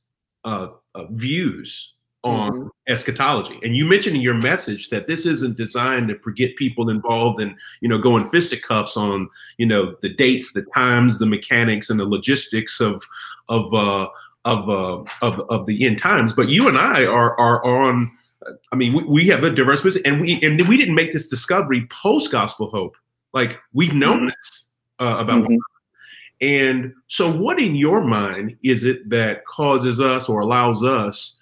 uh, 0.43 0.69
uh, 0.93 1.05
views 1.11 1.93
on 2.23 2.51
mm-hmm. 2.51 2.67
eschatology. 2.87 3.59
And 3.63 3.75
you 3.75 3.85
mentioned 3.85 4.15
in 4.15 4.21
your 4.21 4.33
message 4.33 4.89
that 4.89 5.07
this 5.07 5.25
isn't 5.25 5.57
designed 5.57 6.09
to 6.09 6.33
get 6.33 6.55
people 6.57 6.89
involved 6.89 7.39
in, 7.39 7.55
you 7.81 7.87
know, 7.87 7.99
going 7.99 8.27
fisticuffs 8.29 8.97
on, 8.97 9.29
you 9.57 9.65
know, 9.65 9.95
the 10.01 10.13
dates, 10.13 10.53
the 10.53 10.65
times, 10.73 11.19
the 11.19 11.27
mechanics, 11.27 11.89
and 11.89 11.99
the 11.99 12.05
logistics 12.05 12.81
of 12.81 13.07
of 13.47 13.71
uh, 13.73 14.07
of, 14.43 14.69
uh, 14.69 15.03
of 15.21 15.39
of 15.49 15.65
the 15.67 15.85
end 15.85 15.99
times. 15.99 16.33
But 16.33 16.49
you 16.49 16.67
and 16.67 16.77
I 16.77 17.05
are 17.05 17.39
are 17.39 17.63
on. 17.63 18.11
I 18.71 18.75
mean, 18.75 18.93
we, 18.93 19.03
we 19.03 19.27
have 19.27 19.43
a 19.43 19.49
diverse 19.49 19.81
business, 19.81 20.03
and 20.05 20.19
we 20.19 20.39
and 20.41 20.67
we 20.67 20.77
didn't 20.77 20.95
make 20.95 21.11
this 21.11 21.27
discovery 21.27 21.87
post 21.87 22.31
gospel 22.31 22.69
hope. 22.69 22.97
Like 23.33 23.59
we've 23.73 23.93
known 23.93 24.17
mm-hmm. 24.17 24.27
this 24.27 24.65
uh, 24.99 25.17
about 25.17 25.43
mm-hmm. 25.43 25.57
And 26.41 26.93
so, 27.07 27.31
what 27.31 27.59
in 27.59 27.75
your 27.75 28.03
mind 28.03 28.57
is 28.63 28.83
it 28.83 29.09
that 29.09 29.45
causes 29.45 30.01
us 30.01 30.27
or 30.27 30.41
allows 30.41 30.83
us 30.83 31.37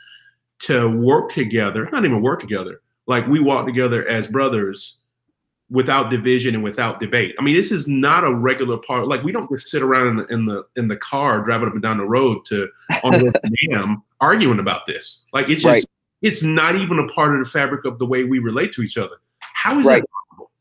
to 0.60 0.88
work 0.90 1.32
together? 1.32 1.90
Not 1.92 2.06
even 2.06 2.22
work 2.22 2.40
together, 2.40 2.82
like 3.08 3.26
we 3.28 3.40
walk 3.40 3.66
together 3.66 4.08
as 4.08 4.28
brothers 4.28 5.00
without 5.70 6.12
division 6.12 6.54
and 6.54 6.64
without 6.64 7.00
debate. 7.00 7.34
I 7.40 7.42
mean, 7.42 7.56
this 7.56 7.72
is 7.72 7.88
not 7.88 8.24
a 8.24 8.34
regular 8.34 8.78
part. 8.78 9.08
Like 9.08 9.24
we 9.24 9.32
don't 9.32 9.50
just 9.50 9.70
sit 9.70 9.82
around 9.82 10.08
in 10.10 10.16
the 10.18 10.26
in 10.28 10.46
the, 10.46 10.66
in 10.76 10.88
the 10.90 10.98
car 10.98 11.42
driving 11.42 11.68
up 11.68 11.74
and 11.74 11.82
down 11.82 11.98
the 11.98 12.06
road 12.06 12.46
to 12.46 12.70
on 13.04 13.14
the 13.14 13.68
dam 13.72 14.04
arguing 14.22 14.60
about 14.60 14.86
this. 14.86 15.24
Like 15.34 15.50
it's 15.50 15.64
just 15.64 15.66
right. 15.66 15.86
It's 16.24 16.42
not 16.42 16.76
even 16.76 16.98
a 16.98 17.08
part 17.10 17.36
of 17.36 17.44
the 17.44 17.50
fabric 17.50 17.86
of 17.86 18.00
the 18.00 18.06
way 18.06 18.24
we 18.24 18.40
relate 18.40 18.72
to 18.74 18.82
each 18.82 18.98
other. 18.98 19.18
How 19.40 19.78
is 19.80 19.86
right. 19.86 20.02
that 20.02 20.08
possible? 20.10 20.52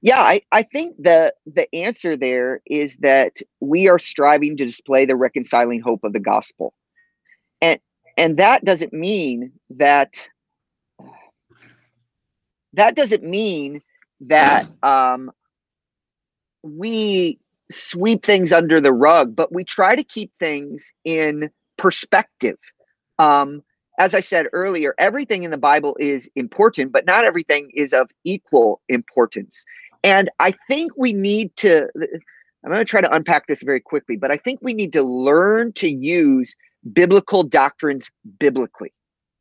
yeah, 0.00 0.20
I, 0.20 0.42
I 0.52 0.62
think 0.62 0.96
the 0.98 1.34
the 1.46 1.72
answer 1.74 2.16
there 2.16 2.60
is 2.66 2.96
that 2.98 3.38
we 3.60 3.88
are 3.88 3.98
striving 3.98 4.56
to 4.56 4.64
display 4.64 5.04
the 5.04 5.16
reconciling 5.16 5.80
hope 5.80 6.04
of 6.04 6.12
the 6.12 6.20
gospel. 6.20 6.72
And 7.60 7.80
and 8.16 8.36
that 8.38 8.64
doesn't 8.64 8.92
mean 8.92 9.52
that 9.70 10.28
that 12.74 12.94
doesn't 12.94 13.24
mean 13.24 13.82
that 14.20 14.68
um, 14.82 15.32
we 16.62 17.40
sweep 17.70 18.24
things 18.24 18.52
under 18.52 18.80
the 18.80 18.92
rug, 18.92 19.34
but 19.34 19.52
we 19.52 19.64
try 19.64 19.96
to 19.96 20.04
keep 20.04 20.30
things 20.38 20.92
in 21.04 21.50
perspective. 21.76 22.58
Um, 23.18 23.62
as 23.98 24.14
I 24.14 24.20
said 24.20 24.46
earlier, 24.52 24.94
everything 24.98 25.42
in 25.42 25.50
the 25.50 25.58
Bible 25.58 25.96
is 25.98 26.30
important, 26.36 26.92
but 26.92 27.04
not 27.04 27.24
everything 27.24 27.70
is 27.74 27.92
of 27.92 28.10
equal 28.24 28.80
importance. 28.88 29.64
And 30.04 30.30
I 30.38 30.54
think 30.68 30.92
we 30.96 31.12
need 31.12 31.54
to, 31.56 31.88
I'm 32.64 32.70
going 32.70 32.78
to 32.78 32.84
try 32.84 33.00
to 33.00 33.14
unpack 33.14 33.48
this 33.48 33.62
very 33.62 33.80
quickly, 33.80 34.16
but 34.16 34.30
I 34.30 34.36
think 34.36 34.60
we 34.62 34.72
need 34.72 34.92
to 34.92 35.02
learn 35.02 35.72
to 35.74 35.88
use 35.90 36.54
biblical 36.92 37.42
doctrines 37.42 38.08
biblically. 38.38 38.92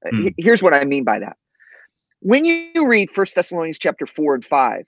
Mm. 0.05 0.33
Here's 0.37 0.63
what 0.63 0.73
I 0.73 0.83
mean 0.85 1.03
by 1.03 1.19
that. 1.19 1.37
When 2.21 2.45
you 2.45 2.87
read 2.87 3.11
First 3.11 3.35
Thessalonians 3.35 3.77
chapter 3.77 4.07
4 4.07 4.35
and 4.35 4.45
5, 4.45 4.85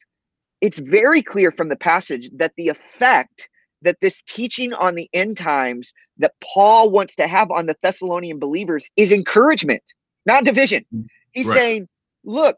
it's 0.62 0.80
very 0.80 1.22
clear 1.22 1.52
from 1.52 1.70
the 1.70 1.76
passage 1.76 2.30
that 2.34 2.54
the 2.58 2.70
effect 2.70 3.50
that 3.82 3.98
this 4.02 4.22
teaching 4.28 4.74
on 4.74 4.96
the 4.96 5.10
end 5.14 5.38
times 5.38 5.94
that 6.18 6.34
Paul 6.44 6.90
wants 6.90 7.16
to 7.18 7.28
have 7.28 7.52
on 7.52 7.66
the 7.66 7.76
Thessalonian 7.82 8.40
believers 8.40 8.90
is 8.98 9.12
encouragement, 9.12 9.84
not 10.26 10.44
division. 10.44 10.86
Hmm. 10.92 11.02
He's 11.32 11.46
right. 11.46 11.56
saying, 11.56 11.88
look, 12.24 12.58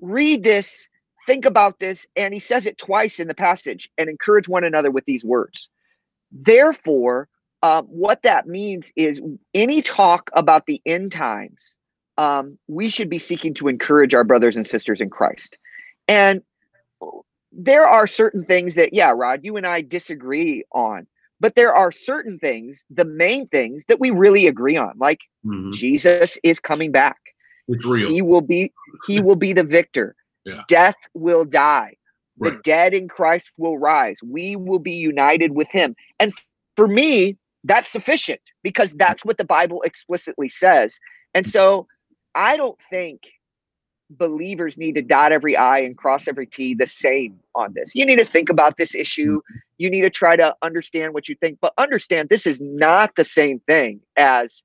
read 0.00 0.44
this 0.44 0.88
think 1.30 1.44
about 1.44 1.78
this. 1.78 2.06
And 2.16 2.34
he 2.34 2.40
says 2.40 2.66
it 2.66 2.76
twice 2.76 3.20
in 3.20 3.28
the 3.28 3.34
passage 3.34 3.88
and 3.96 4.10
encourage 4.10 4.48
one 4.48 4.64
another 4.64 4.90
with 4.90 5.04
these 5.04 5.24
words. 5.24 5.68
Therefore, 6.32 7.28
uh, 7.62 7.82
what 7.82 8.22
that 8.22 8.48
means 8.48 8.92
is 8.96 9.20
any 9.54 9.80
talk 9.80 10.30
about 10.34 10.66
the 10.66 10.80
end 10.84 11.12
times, 11.12 11.74
um, 12.18 12.58
we 12.66 12.88
should 12.88 13.08
be 13.08 13.20
seeking 13.20 13.54
to 13.54 13.68
encourage 13.68 14.12
our 14.12 14.24
brothers 14.24 14.56
and 14.56 14.66
sisters 14.66 15.00
in 15.00 15.08
Christ. 15.08 15.56
And 16.08 16.42
there 17.52 17.84
are 17.84 18.06
certain 18.06 18.44
things 18.44 18.74
that, 18.76 18.92
yeah, 18.92 19.10
Rod, 19.10 19.40
you 19.42 19.56
and 19.56 19.66
I 19.66 19.82
disagree 19.82 20.64
on, 20.72 21.06
but 21.40 21.54
there 21.54 21.74
are 21.74 21.90
certain 21.90 22.38
things, 22.38 22.84
the 22.90 23.04
main 23.04 23.48
things 23.48 23.84
that 23.88 24.00
we 24.00 24.10
really 24.10 24.46
agree 24.46 24.76
on, 24.76 24.92
like 24.98 25.20
mm-hmm. 25.44 25.72
Jesus 25.72 26.38
is 26.42 26.60
coming 26.60 26.92
back. 26.92 27.18
It's 27.68 27.84
real. 27.84 28.10
He 28.10 28.22
will 28.22 28.40
be. 28.40 28.72
He 29.06 29.20
will 29.20 29.36
be 29.36 29.52
the 29.52 29.64
victor. 29.64 30.16
Yeah. 30.44 30.62
Death 30.68 30.96
will 31.14 31.44
die. 31.44 31.96
The 32.42 32.58
dead 32.64 32.94
in 32.94 33.06
Christ 33.06 33.50
will 33.58 33.76
rise. 33.76 34.18
We 34.24 34.56
will 34.56 34.78
be 34.78 34.92
united 34.92 35.52
with 35.52 35.68
him. 35.68 35.94
And 36.18 36.32
for 36.74 36.88
me, 36.88 37.36
that's 37.64 37.90
sufficient 37.90 38.40
because 38.62 38.92
that's 38.92 39.26
what 39.26 39.36
the 39.36 39.44
Bible 39.44 39.82
explicitly 39.82 40.48
says. 40.48 40.98
And 41.34 41.46
so 41.46 41.86
I 42.34 42.56
don't 42.56 42.80
think 42.88 43.30
believers 44.10 44.76
need 44.76 44.96
to 44.96 45.02
dot 45.02 45.32
every 45.32 45.56
I 45.56 45.78
and 45.78 45.96
cross 45.96 46.26
every 46.26 46.46
T 46.46 46.74
the 46.74 46.86
same 46.86 47.38
on 47.54 47.72
this. 47.74 47.94
You 47.94 48.04
need 48.04 48.16
to 48.16 48.24
think 48.24 48.48
about 48.48 48.76
this 48.76 48.94
issue. 48.94 49.40
You 49.78 49.90
need 49.90 50.02
to 50.02 50.10
try 50.10 50.36
to 50.36 50.54
understand 50.62 51.14
what 51.14 51.28
you 51.28 51.36
think, 51.36 51.58
but 51.60 51.72
understand 51.78 52.28
this 52.28 52.46
is 52.46 52.60
not 52.60 53.14
the 53.16 53.24
same 53.24 53.60
thing 53.60 54.00
as 54.16 54.62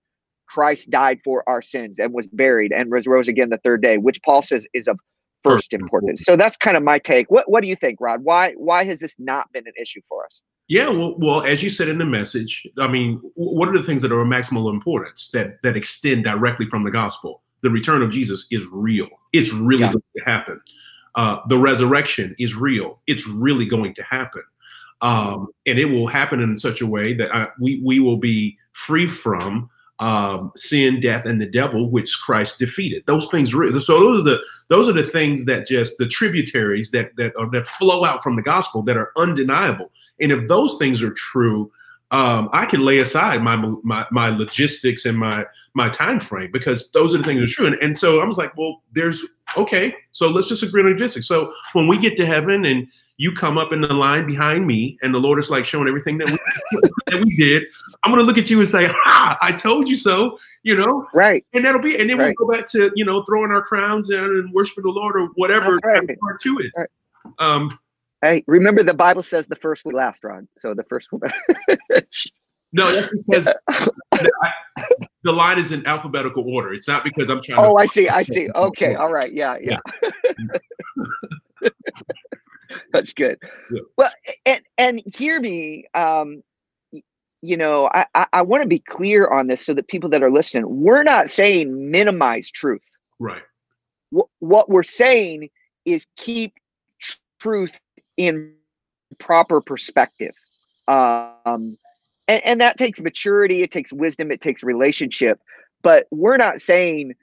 Christ 0.47 0.89
died 0.89 1.19
for 1.23 1.43
our 1.47 1.61
sins 1.61 1.99
and 1.99 2.13
was 2.13 2.27
buried 2.27 2.71
and 2.71 2.91
was 2.91 3.07
rose 3.07 3.27
again 3.27 3.49
the 3.49 3.57
third 3.57 3.81
day, 3.81 3.97
which 3.97 4.21
Paul 4.23 4.43
says 4.43 4.67
is 4.73 4.87
of 4.87 4.99
first 5.43 5.73
importance. 5.73 6.23
So 6.23 6.35
that's 6.35 6.57
kind 6.57 6.75
of 6.75 6.83
my 6.83 6.99
take. 6.99 7.29
What 7.29 7.49
what 7.49 7.61
do 7.61 7.67
you 7.67 7.75
think, 7.75 7.99
Rod? 8.01 8.23
Why 8.23 8.53
why 8.57 8.83
has 8.85 8.99
this 8.99 9.15
not 9.19 9.51
been 9.53 9.67
an 9.67 9.73
issue 9.79 10.01
for 10.09 10.25
us? 10.25 10.41
Yeah, 10.67 10.89
well, 10.89 11.15
well, 11.19 11.43
as 11.43 11.61
you 11.61 11.69
said 11.69 11.89
in 11.89 11.99
the 11.99 12.05
message, 12.05 12.65
I 12.79 12.87
mean, 12.87 13.21
what 13.35 13.69
are 13.69 13.77
the 13.77 13.83
things 13.83 14.01
that 14.01 14.11
are 14.11 14.21
of 14.21 14.27
maximal 14.27 14.73
importance 14.73 15.29
that 15.31 15.61
that 15.61 15.77
extend 15.77 16.23
directly 16.23 16.65
from 16.65 16.83
the 16.83 16.91
gospel? 16.91 17.43
The 17.65 17.71
return 17.71 18.03
of 18.03 18.11
Jesus 18.11 18.45
is 18.51 18.63
real. 18.71 19.07
It's 19.33 19.51
really 19.51 19.81
yeah. 19.81 19.93
going 19.93 20.03
to 20.17 20.23
happen. 20.23 20.61
Uh, 21.15 21.39
the 21.49 21.57
resurrection 21.57 22.35
is 22.37 22.55
real. 22.55 22.99
It's 23.07 23.27
really 23.27 23.65
going 23.65 23.95
to 23.95 24.03
happen, 24.03 24.43
um, 25.01 25.47
and 25.65 25.79
it 25.79 25.85
will 25.85 26.05
happen 26.05 26.39
in 26.41 26.59
such 26.59 26.79
a 26.79 26.85
way 26.85 27.15
that 27.15 27.33
I, 27.33 27.47
we 27.59 27.81
we 27.83 27.99
will 27.99 28.17
be 28.17 28.57
free 28.73 29.07
from 29.07 29.71
um, 29.99 30.51
sin, 30.55 30.99
death, 30.99 31.25
and 31.25 31.41
the 31.41 31.49
devil, 31.49 31.89
which 31.89 32.19
Christ 32.19 32.59
defeated. 32.59 33.03
Those 33.07 33.27
things. 33.27 33.51
So 33.51 33.99
those 33.99 34.19
are 34.19 34.23
the 34.23 34.37
those 34.67 34.89
are 34.89 34.93
the 34.93 35.03
things 35.03 35.45
that 35.45 35.65
just 35.65 35.97
the 35.97 36.07
tributaries 36.07 36.91
that 36.91 37.15
that 37.17 37.35
are, 37.35 37.49
that 37.51 37.65
flow 37.65 38.05
out 38.05 38.21
from 38.21 38.35
the 38.35 38.43
gospel 38.43 38.83
that 38.83 38.97
are 38.97 39.11
undeniable. 39.17 39.91
And 40.19 40.31
if 40.31 40.47
those 40.47 40.77
things 40.77 41.01
are 41.01 41.13
true, 41.13 41.71
um, 42.11 42.49
I 42.53 42.65
can 42.65 42.85
lay 42.85 42.99
aside 42.99 43.41
my, 43.41 43.55
my 43.83 44.05
my 44.11 44.29
logistics 44.29 45.05
and 45.05 45.17
my 45.17 45.45
my 45.75 45.89
time 45.89 46.19
frame 46.19 46.49
because 46.51 46.89
those 46.91 47.13
are 47.13 47.17
the 47.17 47.23
things 47.23 47.39
that 47.39 47.45
are 47.45 47.53
true. 47.53 47.67
And, 47.67 47.75
and 47.75 47.97
so 47.97 48.21
I 48.21 48.25
was 48.25 48.37
like, 48.37 48.57
well, 48.57 48.81
there's 48.93 49.23
okay. 49.57 49.93
So 50.11 50.29
let's 50.29 50.47
just 50.47 50.63
agree 50.63 50.81
on 50.81 50.89
logistics. 50.89 51.27
So 51.27 51.53
when 51.73 51.87
we 51.87 51.97
get 51.97 52.15
to 52.17 52.25
heaven 52.25 52.65
and 52.65 52.87
you 53.17 53.33
come 53.33 53.57
up 53.57 53.71
in 53.71 53.81
the 53.81 53.93
line 53.93 54.25
behind 54.25 54.65
me 54.65 54.97
and 55.01 55.13
the 55.13 55.19
Lord 55.19 55.37
is 55.37 55.49
like 55.49 55.65
showing 55.65 55.87
everything 55.87 56.17
that 56.17 56.29
we, 56.29 56.79
that 57.07 57.23
we 57.25 57.35
did, 57.35 57.63
I'm 58.03 58.11
going 58.11 58.21
to 58.21 58.25
look 58.25 58.37
at 58.37 58.49
you 58.49 58.59
and 58.59 58.67
say, 58.67 58.87
ha, 58.87 59.37
I 59.41 59.51
told 59.51 59.87
you 59.87 59.95
so, 59.97 60.39
you 60.63 60.77
know? 60.77 61.07
Right. 61.13 61.45
And 61.53 61.63
that'll 61.65 61.81
be, 61.81 61.99
and 61.99 62.09
then 62.09 62.17
right. 62.17 62.33
we'll 62.39 62.47
go 62.47 62.57
back 62.57 62.69
to, 62.71 62.91
you 62.95 63.05
know, 63.05 63.23
throwing 63.23 63.51
our 63.51 63.61
crowns 63.61 64.09
and, 64.09 64.19
and 64.19 64.53
worshiping 64.53 64.83
the 64.83 64.91
Lord 64.91 65.17
or 65.17 65.27
whatever 65.35 65.73
right. 65.83 66.19
part 66.19 66.41
two 66.41 66.59
is. 66.59 66.71
Right. 66.77 67.33
Um, 67.39 67.77
hey, 68.21 68.43
remember 68.47 68.81
the 68.81 68.93
Bible 68.93 69.23
says 69.23 69.47
the 69.47 69.55
first 69.57 69.83
will 69.85 69.93
last, 69.93 70.23
Rod. 70.23 70.47
So 70.57 70.73
the 70.73 70.83
first 70.83 71.09
will. 71.11 71.21
No, 72.75 72.91
that's 72.91 73.09
because 73.25 73.47
I, 74.13 74.51
the 75.25 75.33
line 75.33 75.57
is 75.57 75.71
in 75.71 75.85
alphabetical 75.87 76.43
order. 76.47 76.71
It's 76.71 76.87
not 76.87 77.03
because 77.03 77.29
I'm 77.29 77.41
trying. 77.41 77.59
Oh, 77.59 77.73
to- 77.73 77.79
I 77.79 77.85
see. 77.87 78.07
I 78.07 78.21
see. 78.21 78.47
Okay. 78.55 78.93
All 78.93 79.11
right. 79.11 79.33
Yeah. 79.33 79.57
Yeah. 79.59 79.79
That's 82.93 83.11
good. 83.13 83.37
Yeah. 83.71 83.81
Well, 83.97 84.11
and 84.45 84.61
and 84.77 85.01
hear 85.17 85.41
me. 85.41 85.85
Um, 85.95 86.43
you 87.41 87.57
know, 87.57 87.89
I 87.93 88.05
I, 88.13 88.27
I 88.33 88.41
want 88.43 88.61
to 88.63 88.69
be 88.69 88.79
clear 88.79 89.27
on 89.27 89.47
this 89.47 89.65
so 89.65 89.73
that 89.73 89.87
people 89.87 90.09
that 90.11 90.21
are 90.23 90.31
listening, 90.31 90.63
we're 90.67 91.03
not 91.03 91.29
saying 91.29 91.91
minimize 91.91 92.49
truth. 92.51 92.81
Right. 93.19 93.41
What 94.11 94.27
what 94.39 94.69
we're 94.69 94.83
saying 94.83 95.49
is 95.85 96.05
keep 96.17 96.53
tr- 96.99 97.17
truth 97.39 97.73
in 98.17 98.53
proper 99.17 99.59
perspective. 99.59 100.35
Um, 100.87 101.77
and, 102.27 102.43
and 102.43 102.61
that 102.61 102.77
takes 102.77 103.01
maturity, 103.01 103.61
it 103.63 103.71
takes 103.71 103.93
wisdom, 103.93 104.31
it 104.31 104.41
takes 104.41 104.63
relationship. 104.63 105.39
But 105.81 106.07
we're 106.11 106.37
not 106.37 106.59
saying, 106.59 107.13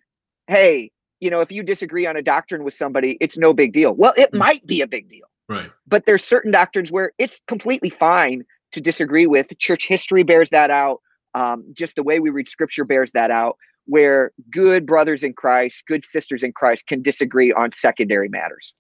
hey, 0.47 0.91
you 1.21 1.31
know, 1.31 1.41
if 1.41 1.53
you 1.53 1.63
disagree 1.63 2.07
on 2.07 2.17
a 2.17 2.23
doctrine 2.23 2.65
with 2.65 2.75
somebody, 2.75 3.17
it's 3.21 3.39
no 3.39 3.53
big 3.53 3.73
deal. 3.73 3.95
Well, 3.95 4.13
it 4.17 4.33
Mm. 4.33 4.39
might 4.39 4.67
be 4.67 4.81
a 4.81 4.87
big 4.87 5.09
deal, 5.09 5.27
Right. 5.49 5.71
but 5.87 6.07
there's 6.07 6.25
certain 6.25 6.51
doctrines 6.51 6.91
where 6.91 7.13
it's 7.19 7.41
completely 7.47 7.91
fine 7.91 8.45
to 8.73 8.81
disagree 8.81 9.27
with. 9.27 9.47
Church 9.59 9.87
history 9.87 10.23
bears 10.23 10.51
that 10.51 10.71
out. 10.71 11.01
Um, 11.35 11.65
just 11.73 11.97
the 11.97 12.03
way 12.03 12.19
we 12.21 12.31
read 12.31 12.49
scripture 12.49 12.85
bears 12.85 13.11
that 13.13 13.31
out, 13.31 13.57
where 13.87 14.33
good 14.51 14.85
brothers 14.85 15.23
in 15.23 15.33
Christ, 15.33 15.85
good 15.87 16.05
sisters 16.05 16.43
in 16.43 16.53
Christ 16.53 16.87
can 16.87 17.03
disagree 17.03 17.53
on 17.53 17.73
secondary 17.73 18.29
matters. 18.29 18.75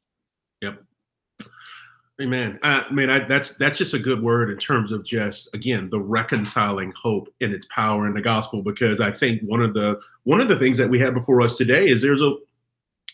Amen. 2.22 2.60
I 2.62 2.88
mean, 2.92 3.10
I, 3.10 3.24
that's 3.24 3.56
that's 3.56 3.78
just 3.78 3.94
a 3.94 3.98
good 3.98 4.22
word 4.22 4.48
in 4.48 4.56
terms 4.56 4.92
of 4.92 5.04
just 5.04 5.48
again 5.54 5.90
the 5.90 5.98
reconciling 5.98 6.92
hope 6.92 7.28
in 7.40 7.52
its 7.52 7.66
power 7.66 8.06
in 8.06 8.14
the 8.14 8.22
gospel. 8.22 8.62
Because 8.62 9.00
I 9.00 9.10
think 9.10 9.42
one 9.42 9.60
of 9.60 9.74
the 9.74 9.98
one 10.22 10.40
of 10.40 10.48
the 10.48 10.56
things 10.56 10.78
that 10.78 10.88
we 10.88 11.00
have 11.00 11.14
before 11.14 11.42
us 11.42 11.56
today 11.56 11.88
is 11.88 12.00
there's 12.00 12.22
a 12.22 12.34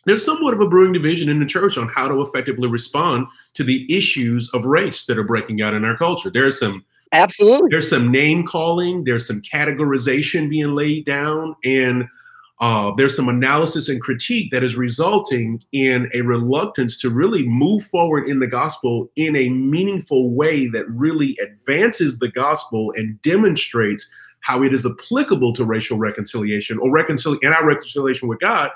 there's 0.04 0.24
somewhat 0.24 0.52
of 0.52 0.60
a 0.60 0.68
brewing 0.68 0.92
division 0.92 1.30
in 1.30 1.40
the 1.40 1.46
church 1.46 1.78
on 1.78 1.88
how 1.88 2.06
to 2.06 2.20
effectively 2.20 2.68
respond 2.68 3.26
to 3.54 3.64
the 3.64 3.86
issues 3.94 4.50
of 4.52 4.66
race 4.66 5.06
that 5.06 5.18
are 5.18 5.24
breaking 5.24 5.62
out 5.62 5.74
in 5.74 5.86
our 5.86 5.96
culture. 5.96 6.30
There's 6.30 6.58
some 6.58 6.84
Absolutely. 7.12 7.68
there's 7.70 7.88
some 7.88 8.10
name 8.10 8.46
calling, 8.46 9.04
there's 9.04 9.26
some 9.26 9.40
categorization 9.40 10.50
being 10.50 10.74
laid 10.74 11.06
down, 11.06 11.56
and 11.64 12.04
uh, 12.60 12.90
there's 12.96 13.14
some 13.14 13.28
analysis 13.28 13.88
and 13.88 14.00
critique 14.00 14.50
that 14.50 14.64
is 14.64 14.76
resulting 14.76 15.62
in 15.72 16.08
a 16.12 16.22
reluctance 16.22 16.98
to 16.98 17.08
really 17.08 17.46
move 17.46 17.84
forward 17.84 18.26
in 18.28 18.40
the 18.40 18.46
gospel 18.48 19.08
in 19.14 19.36
a 19.36 19.48
meaningful 19.48 20.30
way 20.30 20.66
that 20.66 20.88
really 20.90 21.36
advances 21.40 22.18
the 22.18 22.28
gospel 22.28 22.92
and 22.96 23.20
demonstrates 23.22 24.10
how 24.40 24.62
it 24.62 24.74
is 24.74 24.86
applicable 24.86 25.52
to 25.52 25.64
racial 25.64 25.98
reconciliation 25.98 26.78
or 26.78 26.90
reconciliation 26.90 27.46
and 27.46 27.54
our 27.54 27.66
reconciliation 27.66 28.28
with 28.28 28.40
God, 28.40 28.70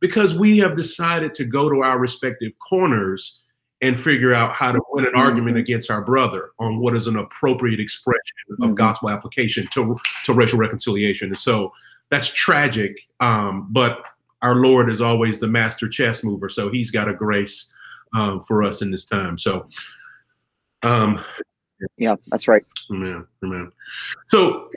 because 0.00 0.38
we 0.38 0.58
have 0.58 0.76
decided 0.76 1.34
to 1.34 1.44
go 1.44 1.68
to 1.68 1.82
our 1.82 1.98
respective 1.98 2.52
corners 2.58 3.40
and 3.82 4.00
figure 4.00 4.32
out 4.32 4.52
how 4.52 4.72
to 4.72 4.80
win 4.92 5.04
an 5.04 5.14
argument 5.14 5.56
Mhm. 5.56 5.60
against 5.60 5.90
our 5.90 6.02
brother 6.02 6.50
on 6.58 6.78
what 6.78 6.96
is 6.96 7.06
an 7.06 7.16
appropriate 7.16 7.78
expression 7.80 8.22
of 8.62 8.70
Mhm. 8.70 8.74
gospel 8.76 9.10
application 9.10 9.68
to 9.72 9.96
to 10.24 10.32
racial 10.32 10.58
reconciliation. 10.58 11.28
And 11.28 11.38
so 11.38 11.72
that's 12.10 12.32
tragic. 12.32 12.96
Um, 13.20 13.68
but 13.70 13.98
our 14.42 14.56
Lord 14.56 14.90
is 14.90 15.00
always 15.00 15.40
the 15.40 15.48
master 15.48 15.88
chess 15.88 16.22
mover, 16.22 16.48
so 16.48 16.70
He's 16.70 16.90
got 16.90 17.08
a 17.08 17.14
grace 17.14 17.72
um, 18.14 18.40
for 18.40 18.62
us 18.62 18.82
in 18.82 18.90
this 18.90 19.04
time. 19.04 19.38
So, 19.38 19.68
um, 20.82 21.24
Yeah, 21.96 22.16
that's 22.28 22.48
right. 22.48 22.64
amen, 22.90 23.26
amen. 23.44 23.72
So, 24.28 24.70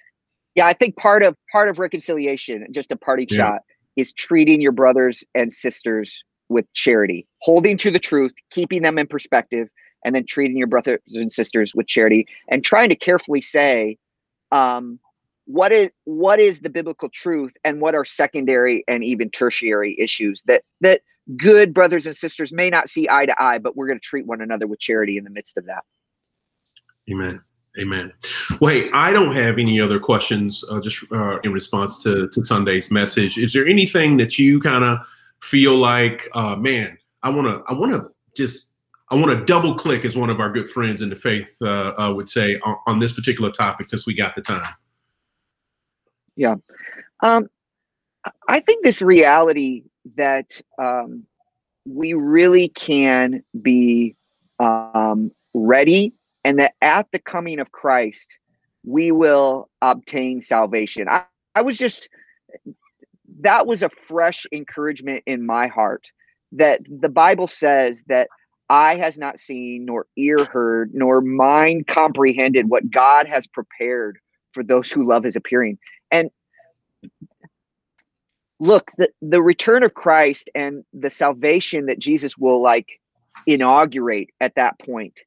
Yeah, 0.55 0.65
I 0.65 0.73
think 0.73 0.97
part 0.97 1.23
of 1.23 1.35
part 1.51 1.69
of 1.69 1.79
reconciliation, 1.79 2.67
just 2.71 2.91
a 2.91 2.95
party 2.95 3.27
Yeah. 3.29 3.37
shot, 3.37 3.61
is 3.95 4.11
treating 4.13 4.61
your 4.61 4.71
brothers 4.71 5.23
and 5.35 5.51
sisters 5.53 6.23
with 6.49 6.65
charity, 6.73 7.27
holding 7.41 7.77
to 7.77 7.91
the 7.91 7.99
truth, 7.99 8.33
keeping 8.49 8.81
them 8.81 8.97
in 8.97 9.07
perspective, 9.07 9.69
and 10.03 10.15
then 10.15 10.25
treating 10.25 10.57
your 10.57 10.67
brothers 10.67 10.99
and 11.13 11.31
sisters 11.31 11.75
with 11.75 11.85
charity, 11.87 12.25
and 12.47 12.63
trying 12.63 12.89
to 12.89 12.95
carefully 12.95 13.41
say, 13.41 13.97
um, 14.51 14.99
what 15.49 15.71
is 15.71 15.89
what 16.05 16.39
is 16.39 16.61
the 16.61 16.69
biblical 16.69 17.09
truth, 17.09 17.53
and 17.63 17.81
what 17.81 17.95
are 17.95 18.05
secondary 18.05 18.83
and 18.87 19.03
even 19.03 19.31
tertiary 19.31 19.95
issues 19.99 20.43
that 20.43 20.61
that 20.81 21.01
good 21.35 21.73
brothers 21.73 22.05
and 22.05 22.15
sisters 22.15 22.53
may 22.53 22.69
not 22.69 22.87
see 22.87 23.07
eye 23.09 23.25
to 23.25 23.43
eye, 23.43 23.57
but 23.57 23.75
we're 23.75 23.87
going 23.87 23.99
to 23.99 24.05
treat 24.05 24.27
one 24.27 24.41
another 24.41 24.67
with 24.67 24.79
charity 24.79 25.17
in 25.17 25.23
the 25.23 25.29
midst 25.31 25.57
of 25.57 25.65
that. 25.65 25.83
Amen. 27.11 27.41
Amen. 27.79 28.13
Hey, 28.59 28.91
I 28.91 29.11
don't 29.11 29.35
have 29.35 29.57
any 29.57 29.81
other 29.81 29.99
questions 29.99 30.63
uh, 30.69 30.79
just 30.79 31.03
uh, 31.11 31.39
in 31.39 31.51
response 31.51 32.03
to, 32.03 32.27
to 32.27 32.43
Sunday's 32.43 32.91
message. 32.91 33.37
Is 33.37 33.53
there 33.53 33.65
anything 33.65 34.17
that 34.17 34.37
you 34.37 34.59
kind 34.59 34.83
of 34.83 34.99
feel 35.41 35.77
like, 35.77 36.27
uh, 36.33 36.55
man, 36.55 36.97
I 37.23 37.29
want 37.29 37.47
to, 37.47 37.63
I 37.67 37.73
want 37.77 37.91
to 37.93 38.11
just, 38.35 38.73
I 39.09 39.15
want 39.15 39.31
to 39.31 39.45
double 39.45 39.75
click 39.75 40.03
as 40.05 40.15
one 40.15 40.29
of 40.29 40.39
our 40.39 40.51
good 40.51 40.69
friends 40.69 41.01
in 41.01 41.09
the 41.09 41.15
faith 41.15 41.47
uh, 41.61 41.93
uh, 41.97 42.13
would 42.13 42.29
say 42.29 42.59
on, 42.63 42.77
on 42.85 42.99
this 42.99 43.13
particular 43.13 43.51
topic 43.51 43.89
since 43.89 44.05
we 44.05 44.13
got 44.13 44.35
the 44.35 44.41
time. 44.41 44.73
Um, 47.21 47.49
I- 48.25 48.31
I 48.47 48.59
think 48.59 48.83
this 48.83 49.01
reality 49.01 49.83
that 50.15 50.61
um, 50.77 51.25
we 51.85 52.13
really 52.13 52.69
can 52.69 53.43
be 53.61 54.15
um, 54.59 55.31
ready 55.53 56.13
and 56.43 56.59
that 56.59 56.73
at 56.81 57.07
the 57.11 57.19
coming 57.19 57.59
of 57.59 57.71
Christ, 57.71 58.37
we 58.85 59.11
will 59.11 59.69
obtain 59.81 60.41
salvation. 60.41 61.07
I, 61.09 61.25
I 61.55 61.61
was 61.61 61.77
just, 61.77 62.09
that 63.41 63.67
was 63.67 63.83
a 63.83 63.89
fresh 63.89 64.45
encouragement 64.51 65.23
in 65.25 65.45
my 65.45 65.67
heart 65.67 66.05
that 66.53 66.81
the 66.89 67.09
Bible 67.09 67.47
says 67.47 68.03
that 68.07 68.29
eye 68.69 68.95
has 68.95 69.17
not 69.17 69.39
seen, 69.39 69.85
nor 69.85 70.07
ear 70.17 70.45
heard, 70.45 70.91
nor 70.93 71.21
mind 71.21 71.87
comprehended 71.87 72.69
what 72.69 72.89
God 72.89 73.27
has 73.27 73.47
prepared 73.47 74.17
for 74.53 74.63
those 74.63 74.91
who 74.91 75.07
love 75.07 75.23
his 75.23 75.35
appearing. 75.35 75.77
And 76.11 76.29
look, 78.59 78.91
the, 78.97 79.09
the 79.21 79.41
return 79.41 79.83
of 79.83 79.93
Christ 79.93 80.49
and 80.55 80.83
the 80.93 81.09
salvation 81.09 81.87
that 81.87 81.99
Jesus 81.99 82.37
will 82.37 82.61
like 82.61 82.99
inaugurate 83.45 84.29
at 84.39 84.55
that 84.55 84.79
point 84.79 85.19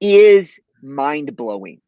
is 0.00 0.60
mind 0.82 1.36
blowing. 1.36 1.80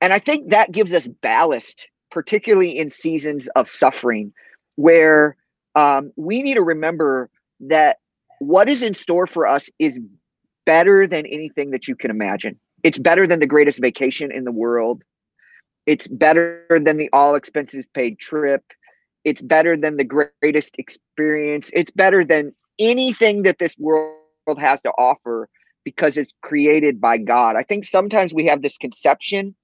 And 0.00 0.12
I 0.12 0.18
think 0.18 0.50
that 0.50 0.72
gives 0.72 0.92
us 0.92 1.06
ballast, 1.06 1.86
particularly 2.10 2.76
in 2.76 2.90
seasons 2.90 3.48
of 3.54 3.68
suffering, 3.68 4.32
where 4.76 5.36
um, 5.74 6.12
we 6.16 6.42
need 6.42 6.54
to 6.54 6.62
remember 6.62 7.30
that 7.60 7.98
what 8.40 8.68
is 8.68 8.82
in 8.82 8.94
store 8.94 9.26
for 9.26 9.46
us 9.46 9.70
is 9.78 10.00
better 10.66 11.06
than 11.06 11.26
anything 11.26 11.70
that 11.70 11.86
you 11.86 11.94
can 11.94 12.10
imagine. 12.10 12.58
It's 12.82 12.98
better 12.98 13.26
than 13.26 13.38
the 13.38 13.46
greatest 13.46 13.80
vacation 13.80 14.32
in 14.32 14.44
the 14.44 14.52
world. 14.52 15.02
It's 15.86 16.06
better 16.06 16.64
than 16.68 16.96
the 16.96 17.10
all 17.12 17.34
expenses 17.34 17.84
paid 17.94 18.18
trip. 18.18 18.62
It's 19.24 19.42
better 19.42 19.76
than 19.76 19.96
the 19.96 20.04
greatest 20.04 20.74
experience. 20.78 21.70
It's 21.74 21.90
better 21.90 22.24
than 22.24 22.54
anything 22.78 23.42
that 23.44 23.58
this 23.58 23.76
world 23.78 24.16
has 24.58 24.82
to 24.82 24.90
offer 24.98 25.48
because 25.84 26.16
it's 26.16 26.34
created 26.42 27.00
by 27.00 27.18
God. 27.18 27.56
I 27.56 27.62
think 27.62 27.84
sometimes 27.84 28.32
we 28.32 28.46
have 28.46 28.62
this 28.62 28.78
conception 28.78 29.54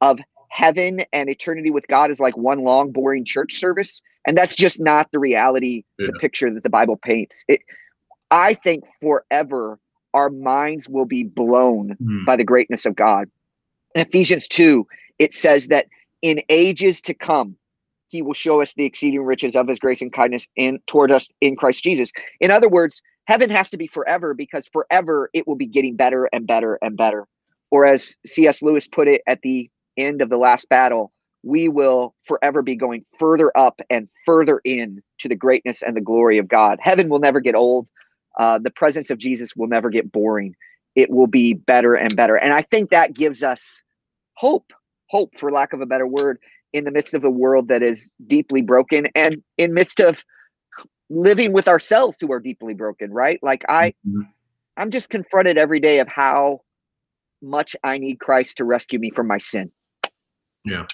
of 0.00 0.18
heaven 0.50 1.02
and 1.12 1.28
eternity 1.28 1.70
with 1.70 1.86
God 1.88 2.10
as 2.10 2.20
like 2.20 2.36
one 2.36 2.62
long, 2.64 2.92
boring 2.92 3.24
church 3.24 3.58
service. 3.58 4.00
And 4.26 4.36
that's 4.36 4.56
just 4.56 4.80
not 4.80 5.10
the 5.12 5.18
reality, 5.18 5.84
the 5.98 6.12
picture 6.14 6.52
that 6.52 6.62
the 6.62 6.70
Bible 6.70 6.96
paints. 6.96 7.44
It, 7.48 7.60
I 8.30 8.54
think 8.54 8.84
forever 9.00 9.78
our 10.14 10.30
minds 10.30 10.88
will 10.88 11.04
be 11.04 11.24
blown 11.24 11.96
Hmm. 11.98 12.24
by 12.24 12.36
the 12.36 12.44
greatness 12.44 12.86
of 12.86 12.96
God. 12.96 13.28
In 13.94 14.00
Ephesians 14.02 14.48
2, 14.48 14.86
it 15.18 15.34
says 15.34 15.68
that 15.68 15.86
in 16.22 16.42
ages 16.48 17.00
to 17.02 17.14
come, 17.14 17.56
he 18.08 18.22
will 18.22 18.34
show 18.34 18.62
us 18.62 18.74
the 18.74 18.84
exceeding 18.84 19.22
riches 19.22 19.56
of 19.56 19.68
his 19.68 19.78
grace 19.78 20.00
and 20.00 20.12
kindness 20.12 20.48
in 20.56 20.78
toward 20.86 21.10
us 21.10 21.28
in 21.40 21.56
Christ 21.56 21.82
Jesus. 21.82 22.12
In 22.40 22.50
other 22.50 22.68
words, 22.68 23.02
heaven 23.26 23.50
has 23.50 23.70
to 23.70 23.76
be 23.76 23.86
forever 23.86 24.34
because 24.34 24.68
forever 24.68 25.28
it 25.34 25.46
will 25.46 25.56
be 25.56 25.66
getting 25.66 25.96
better 25.96 26.28
and 26.32 26.46
better 26.46 26.78
and 26.82 26.96
better. 26.96 27.26
Or 27.70 27.84
as 27.84 28.16
C.S. 28.24 28.62
Lewis 28.62 28.86
put 28.86 29.08
it 29.08 29.22
at 29.26 29.42
the 29.42 29.68
end 29.96 30.22
of 30.22 30.30
the 30.30 30.36
last 30.36 30.68
battle, 30.68 31.12
we 31.42 31.68
will 31.68 32.14
forever 32.24 32.62
be 32.62 32.76
going 32.76 33.04
further 33.18 33.56
up 33.56 33.80
and 33.90 34.08
further 34.24 34.60
in 34.64 35.02
to 35.18 35.28
the 35.28 35.36
greatness 35.36 35.82
and 35.82 35.96
the 35.96 36.00
glory 36.00 36.38
of 36.38 36.48
God. 36.48 36.78
Heaven 36.80 37.08
will 37.08 37.18
never 37.18 37.40
get 37.40 37.54
old. 37.54 37.88
Uh, 38.38 38.58
the 38.58 38.70
presence 38.70 39.10
of 39.10 39.18
Jesus 39.18 39.56
will 39.56 39.68
never 39.68 39.90
get 39.90 40.12
boring. 40.12 40.54
It 40.94 41.10
will 41.10 41.26
be 41.26 41.54
better 41.54 41.94
and 41.94 42.16
better. 42.16 42.36
And 42.36 42.52
I 42.52 42.62
think 42.62 42.90
that 42.90 43.14
gives 43.14 43.42
us 43.42 43.82
hope, 44.34 44.72
hope 45.08 45.36
for 45.38 45.50
lack 45.50 45.72
of 45.72 45.80
a 45.80 45.86
better 45.86 46.06
word, 46.06 46.38
in 46.72 46.84
the 46.84 46.90
midst 46.90 47.14
of 47.14 47.24
a 47.24 47.30
world 47.30 47.68
that 47.68 47.82
is 47.82 48.10
deeply 48.26 48.60
broken 48.60 49.06
and 49.14 49.42
in 49.56 49.72
midst 49.72 50.00
of 50.00 50.22
living 51.08 51.52
with 51.52 51.68
ourselves 51.68 52.16
who 52.20 52.30
are 52.32 52.40
deeply 52.40 52.74
broken, 52.74 53.12
right? 53.12 53.38
Like 53.42 53.64
I 53.68 53.94
Mhm. 54.06 54.28
I'm 54.76 54.90
just 54.90 55.08
confronted 55.08 55.56
every 55.56 55.80
day 55.80 56.00
of 56.00 56.08
how 56.08 56.60
much 57.40 57.76
I 57.82 57.98
need 57.98 58.20
Christ 58.20 58.58
to 58.58 58.64
rescue 58.64 58.98
me 58.98 59.10
from 59.10 59.26
my 59.26 59.38
sin. 59.38 59.70
Yeah. 60.64 60.86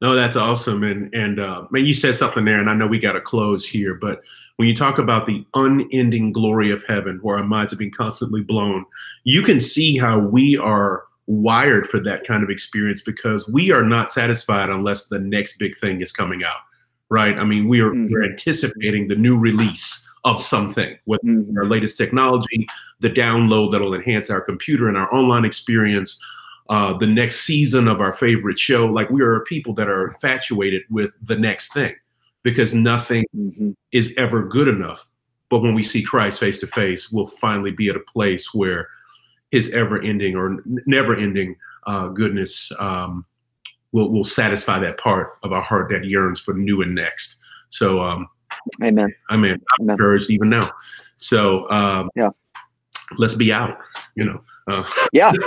No, 0.00 0.14
that's 0.14 0.36
awesome. 0.36 0.82
And 0.82 1.14
and 1.14 1.38
uh, 1.38 1.66
man, 1.70 1.84
you 1.84 1.94
said 1.94 2.16
something 2.16 2.44
there, 2.44 2.58
and 2.58 2.70
I 2.70 2.74
know 2.74 2.86
we 2.86 2.98
got 2.98 3.12
to 3.12 3.20
close 3.20 3.66
here, 3.66 3.94
but 3.94 4.22
when 4.56 4.66
you 4.66 4.74
talk 4.74 4.98
about 4.98 5.26
the 5.26 5.46
unending 5.54 6.32
glory 6.32 6.70
of 6.70 6.84
heaven, 6.84 7.18
where 7.22 7.36
our 7.38 7.44
minds 7.44 7.72
have 7.72 7.78
been 7.78 7.90
constantly 7.90 8.42
blown, 8.42 8.84
you 9.24 9.42
can 9.42 9.60
see 9.60 9.96
how 9.96 10.18
we 10.18 10.56
are 10.56 11.04
wired 11.30 11.86
for 11.86 12.00
that 12.00 12.26
kind 12.26 12.42
of 12.42 12.50
experience 12.50 13.02
because 13.02 13.48
we 13.48 13.70
are 13.70 13.84
not 13.84 14.10
satisfied 14.10 14.68
unless 14.68 15.04
the 15.06 15.18
next 15.20 15.58
big 15.58 15.78
thing 15.78 16.00
is 16.00 16.10
coming 16.10 16.42
out, 16.42 16.58
right? 17.08 17.38
I 17.38 17.44
mean, 17.44 17.68
we 17.68 17.80
are 17.80 17.90
mm-hmm. 17.90 18.12
we're 18.12 18.24
anticipating 18.24 19.06
the 19.06 19.14
new 19.14 19.38
release 19.38 20.08
of 20.24 20.42
something, 20.42 20.98
whether 21.04 21.22
mm-hmm. 21.22 21.56
our 21.56 21.66
latest 21.66 21.96
technology, 21.96 22.66
the 22.98 23.08
download 23.08 23.70
that'll 23.70 23.94
enhance 23.94 24.28
our 24.28 24.40
computer 24.40 24.88
and 24.88 24.96
our 24.96 25.12
online 25.14 25.44
experience, 25.44 26.20
uh, 26.68 26.98
the 26.98 27.06
next 27.06 27.42
season 27.42 27.86
of 27.86 28.00
our 28.00 28.12
favorite 28.12 28.58
show. 28.58 28.86
Like 28.86 29.08
we 29.08 29.22
are 29.22 29.40
people 29.40 29.72
that 29.74 29.88
are 29.88 30.08
infatuated 30.08 30.82
with 30.90 31.16
the 31.22 31.36
next 31.36 31.72
thing 31.72 31.94
because 32.42 32.74
nothing 32.74 33.24
mm-hmm. 33.36 33.70
is 33.92 34.12
ever 34.18 34.42
good 34.42 34.66
enough. 34.66 35.06
But 35.48 35.60
when 35.60 35.74
we 35.74 35.84
see 35.84 36.02
Christ 36.02 36.40
face 36.40 36.58
to 36.60 36.66
face, 36.66 37.12
we'll 37.12 37.26
finally 37.26 37.70
be 37.70 37.88
at 37.88 37.96
a 37.96 38.00
place 38.00 38.52
where 38.52 38.88
his 39.50 39.70
ever 39.70 40.00
ending 40.00 40.36
or 40.36 40.62
never 40.86 41.14
ending 41.14 41.56
uh, 41.86 42.08
goodness 42.08 42.70
um, 42.78 43.24
will, 43.92 44.10
will 44.10 44.24
satisfy 44.24 44.78
that 44.78 44.98
part 44.98 45.38
of 45.42 45.52
our 45.52 45.62
heart 45.62 45.90
that 45.90 46.04
yearns 46.04 46.40
for 46.40 46.54
new 46.54 46.82
and 46.82 46.94
next. 46.94 47.36
So, 47.70 48.00
um, 48.00 48.28
amen. 48.82 49.14
I 49.28 49.36
mean, 49.36 49.52
I'm 49.52 49.84
amen. 49.84 49.94
encouraged 49.94 50.30
even 50.30 50.50
now. 50.50 50.70
So, 51.16 51.68
um, 51.70 52.10
yeah, 52.14 52.30
let's 53.18 53.34
be 53.34 53.52
out, 53.52 53.78
you 54.14 54.24
know. 54.24 54.42
Uh, 54.66 54.88
yeah. 55.12 55.32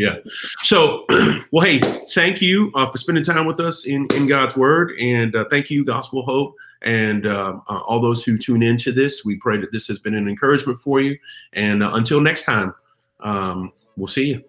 Yeah. 0.00 0.14
So, 0.62 1.04
well, 1.52 1.62
hey, 1.62 1.78
thank 2.14 2.40
you 2.40 2.72
uh, 2.74 2.90
for 2.90 2.96
spending 2.96 3.22
time 3.22 3.44
with 3.44 3.60
us 3.60 3.84
in, 3.84 4.06
in 4.14 4.26
God's 4.26 4.56
Word. 4.56 4.92
And 4.98 5.36
uh, 5.36 5.44
thank 5.50 5.68
you, 5.68 5.84
Gospel 5.84 6.22
Hope, 6.22 6.54
and 6.80 7.26
uh, 7.26 7.58
uh 7.68 7.80
all 7.80 8.00
those 8.00 8.24
who 8.24 8.38
tune 8.38 8.62
into 8.62 8.92
this. 8.92 9.26
We 9.26 9.36
pray 9.36 9.58
that 9.58 9.72
this 9.72 9.86
has 9.88 9.98
been 9.98 10.14
an 10.14 10.26
encouragement 10.26 10.78
for 10.78 11.02
you. 11.02 11.18
And 11.52 11.82
uh, 11.82 11.90
until 11.92 12.18
next 12.22 12.44
time, 12.44 12.74
um, 13.22 13.72
we'll 13.96 14.06
see 14.06 14.28
you. 14.28 14.44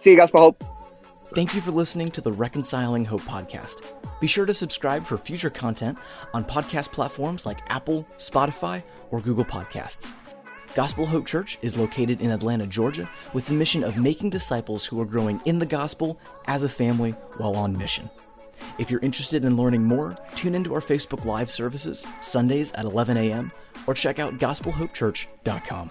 See 0.00 0.10
you, 0.10 0.16
Gospel 0.16 0.40
Hope. 0.40 0.64
Thank 1.34 1.54
you 1.54 1.60
for 1.60 1.70
listening 1.70 2.10
to 2.10 2.20
the 2.20 2.32
Reconciling 2.32 3.04
Hope 3.06 3.22
podcast. 3.22 3.82
Be 4.20 4.26
sure 4.26 4.44
to 4.44 4.52
subscribe 4.52 5.06
for 5.06 5.16
future 5.16 5.48
content 5.48 5.96
on 6.34 6.44
podcast 6.44 6.92
platforms 6.92 7.46
like 7.46 7.58
Apple, 7.68 8.06
Spotify, 8.18 8.82
or 9.10 9.20
Google 9.20 9.44
Podcasts. 9.44 10.12
Gospel 10.74 11.06
Hope 11.06 11.26
Church 11.26 11.58
is 11.62 11.76
located 11.76 12.20
in 12.20 12.30
Atlanta, 12.30 12.66
Georgia, 12.66 13.08
with 13.32 13.46
the 13.46 13.54
mission 13.54 13.84
of 13.84 13.96
making 13.98 14.30
disciples 14.30 14.84
who 14.84 15.00
are 15.00 15.06
growing 15.06 15.40
in 15.44 15.58
the 15.58 15.66
gospel 15.66 16.18
as 16.46 16.64
a 16.64 16.68
family 16.68 17.12
while 17.36 17.56
on 17.56 17.76
mission. 17.76 18.08
If 18.78 18.90
you're 18.90 19.00
interested 19.00 19.44
in 19.44 19.56
learning 19.56 19.84
more, 19.84 20.16
tune 20.34 20.54
into 20.54 20.74
our 20.74 20.80
Facebook 20.80 21.24
Live 21.24 21.50
services 21.50 22.06
Sundays 22.20 22.72
at 22.72 22.84
11 22.84 23.16
a.m. 23.16 23.52
or 23.86 23.94
check 23.94 24.18
out 24.18 24.38
gospelhopechurch.com. 24.38 25.90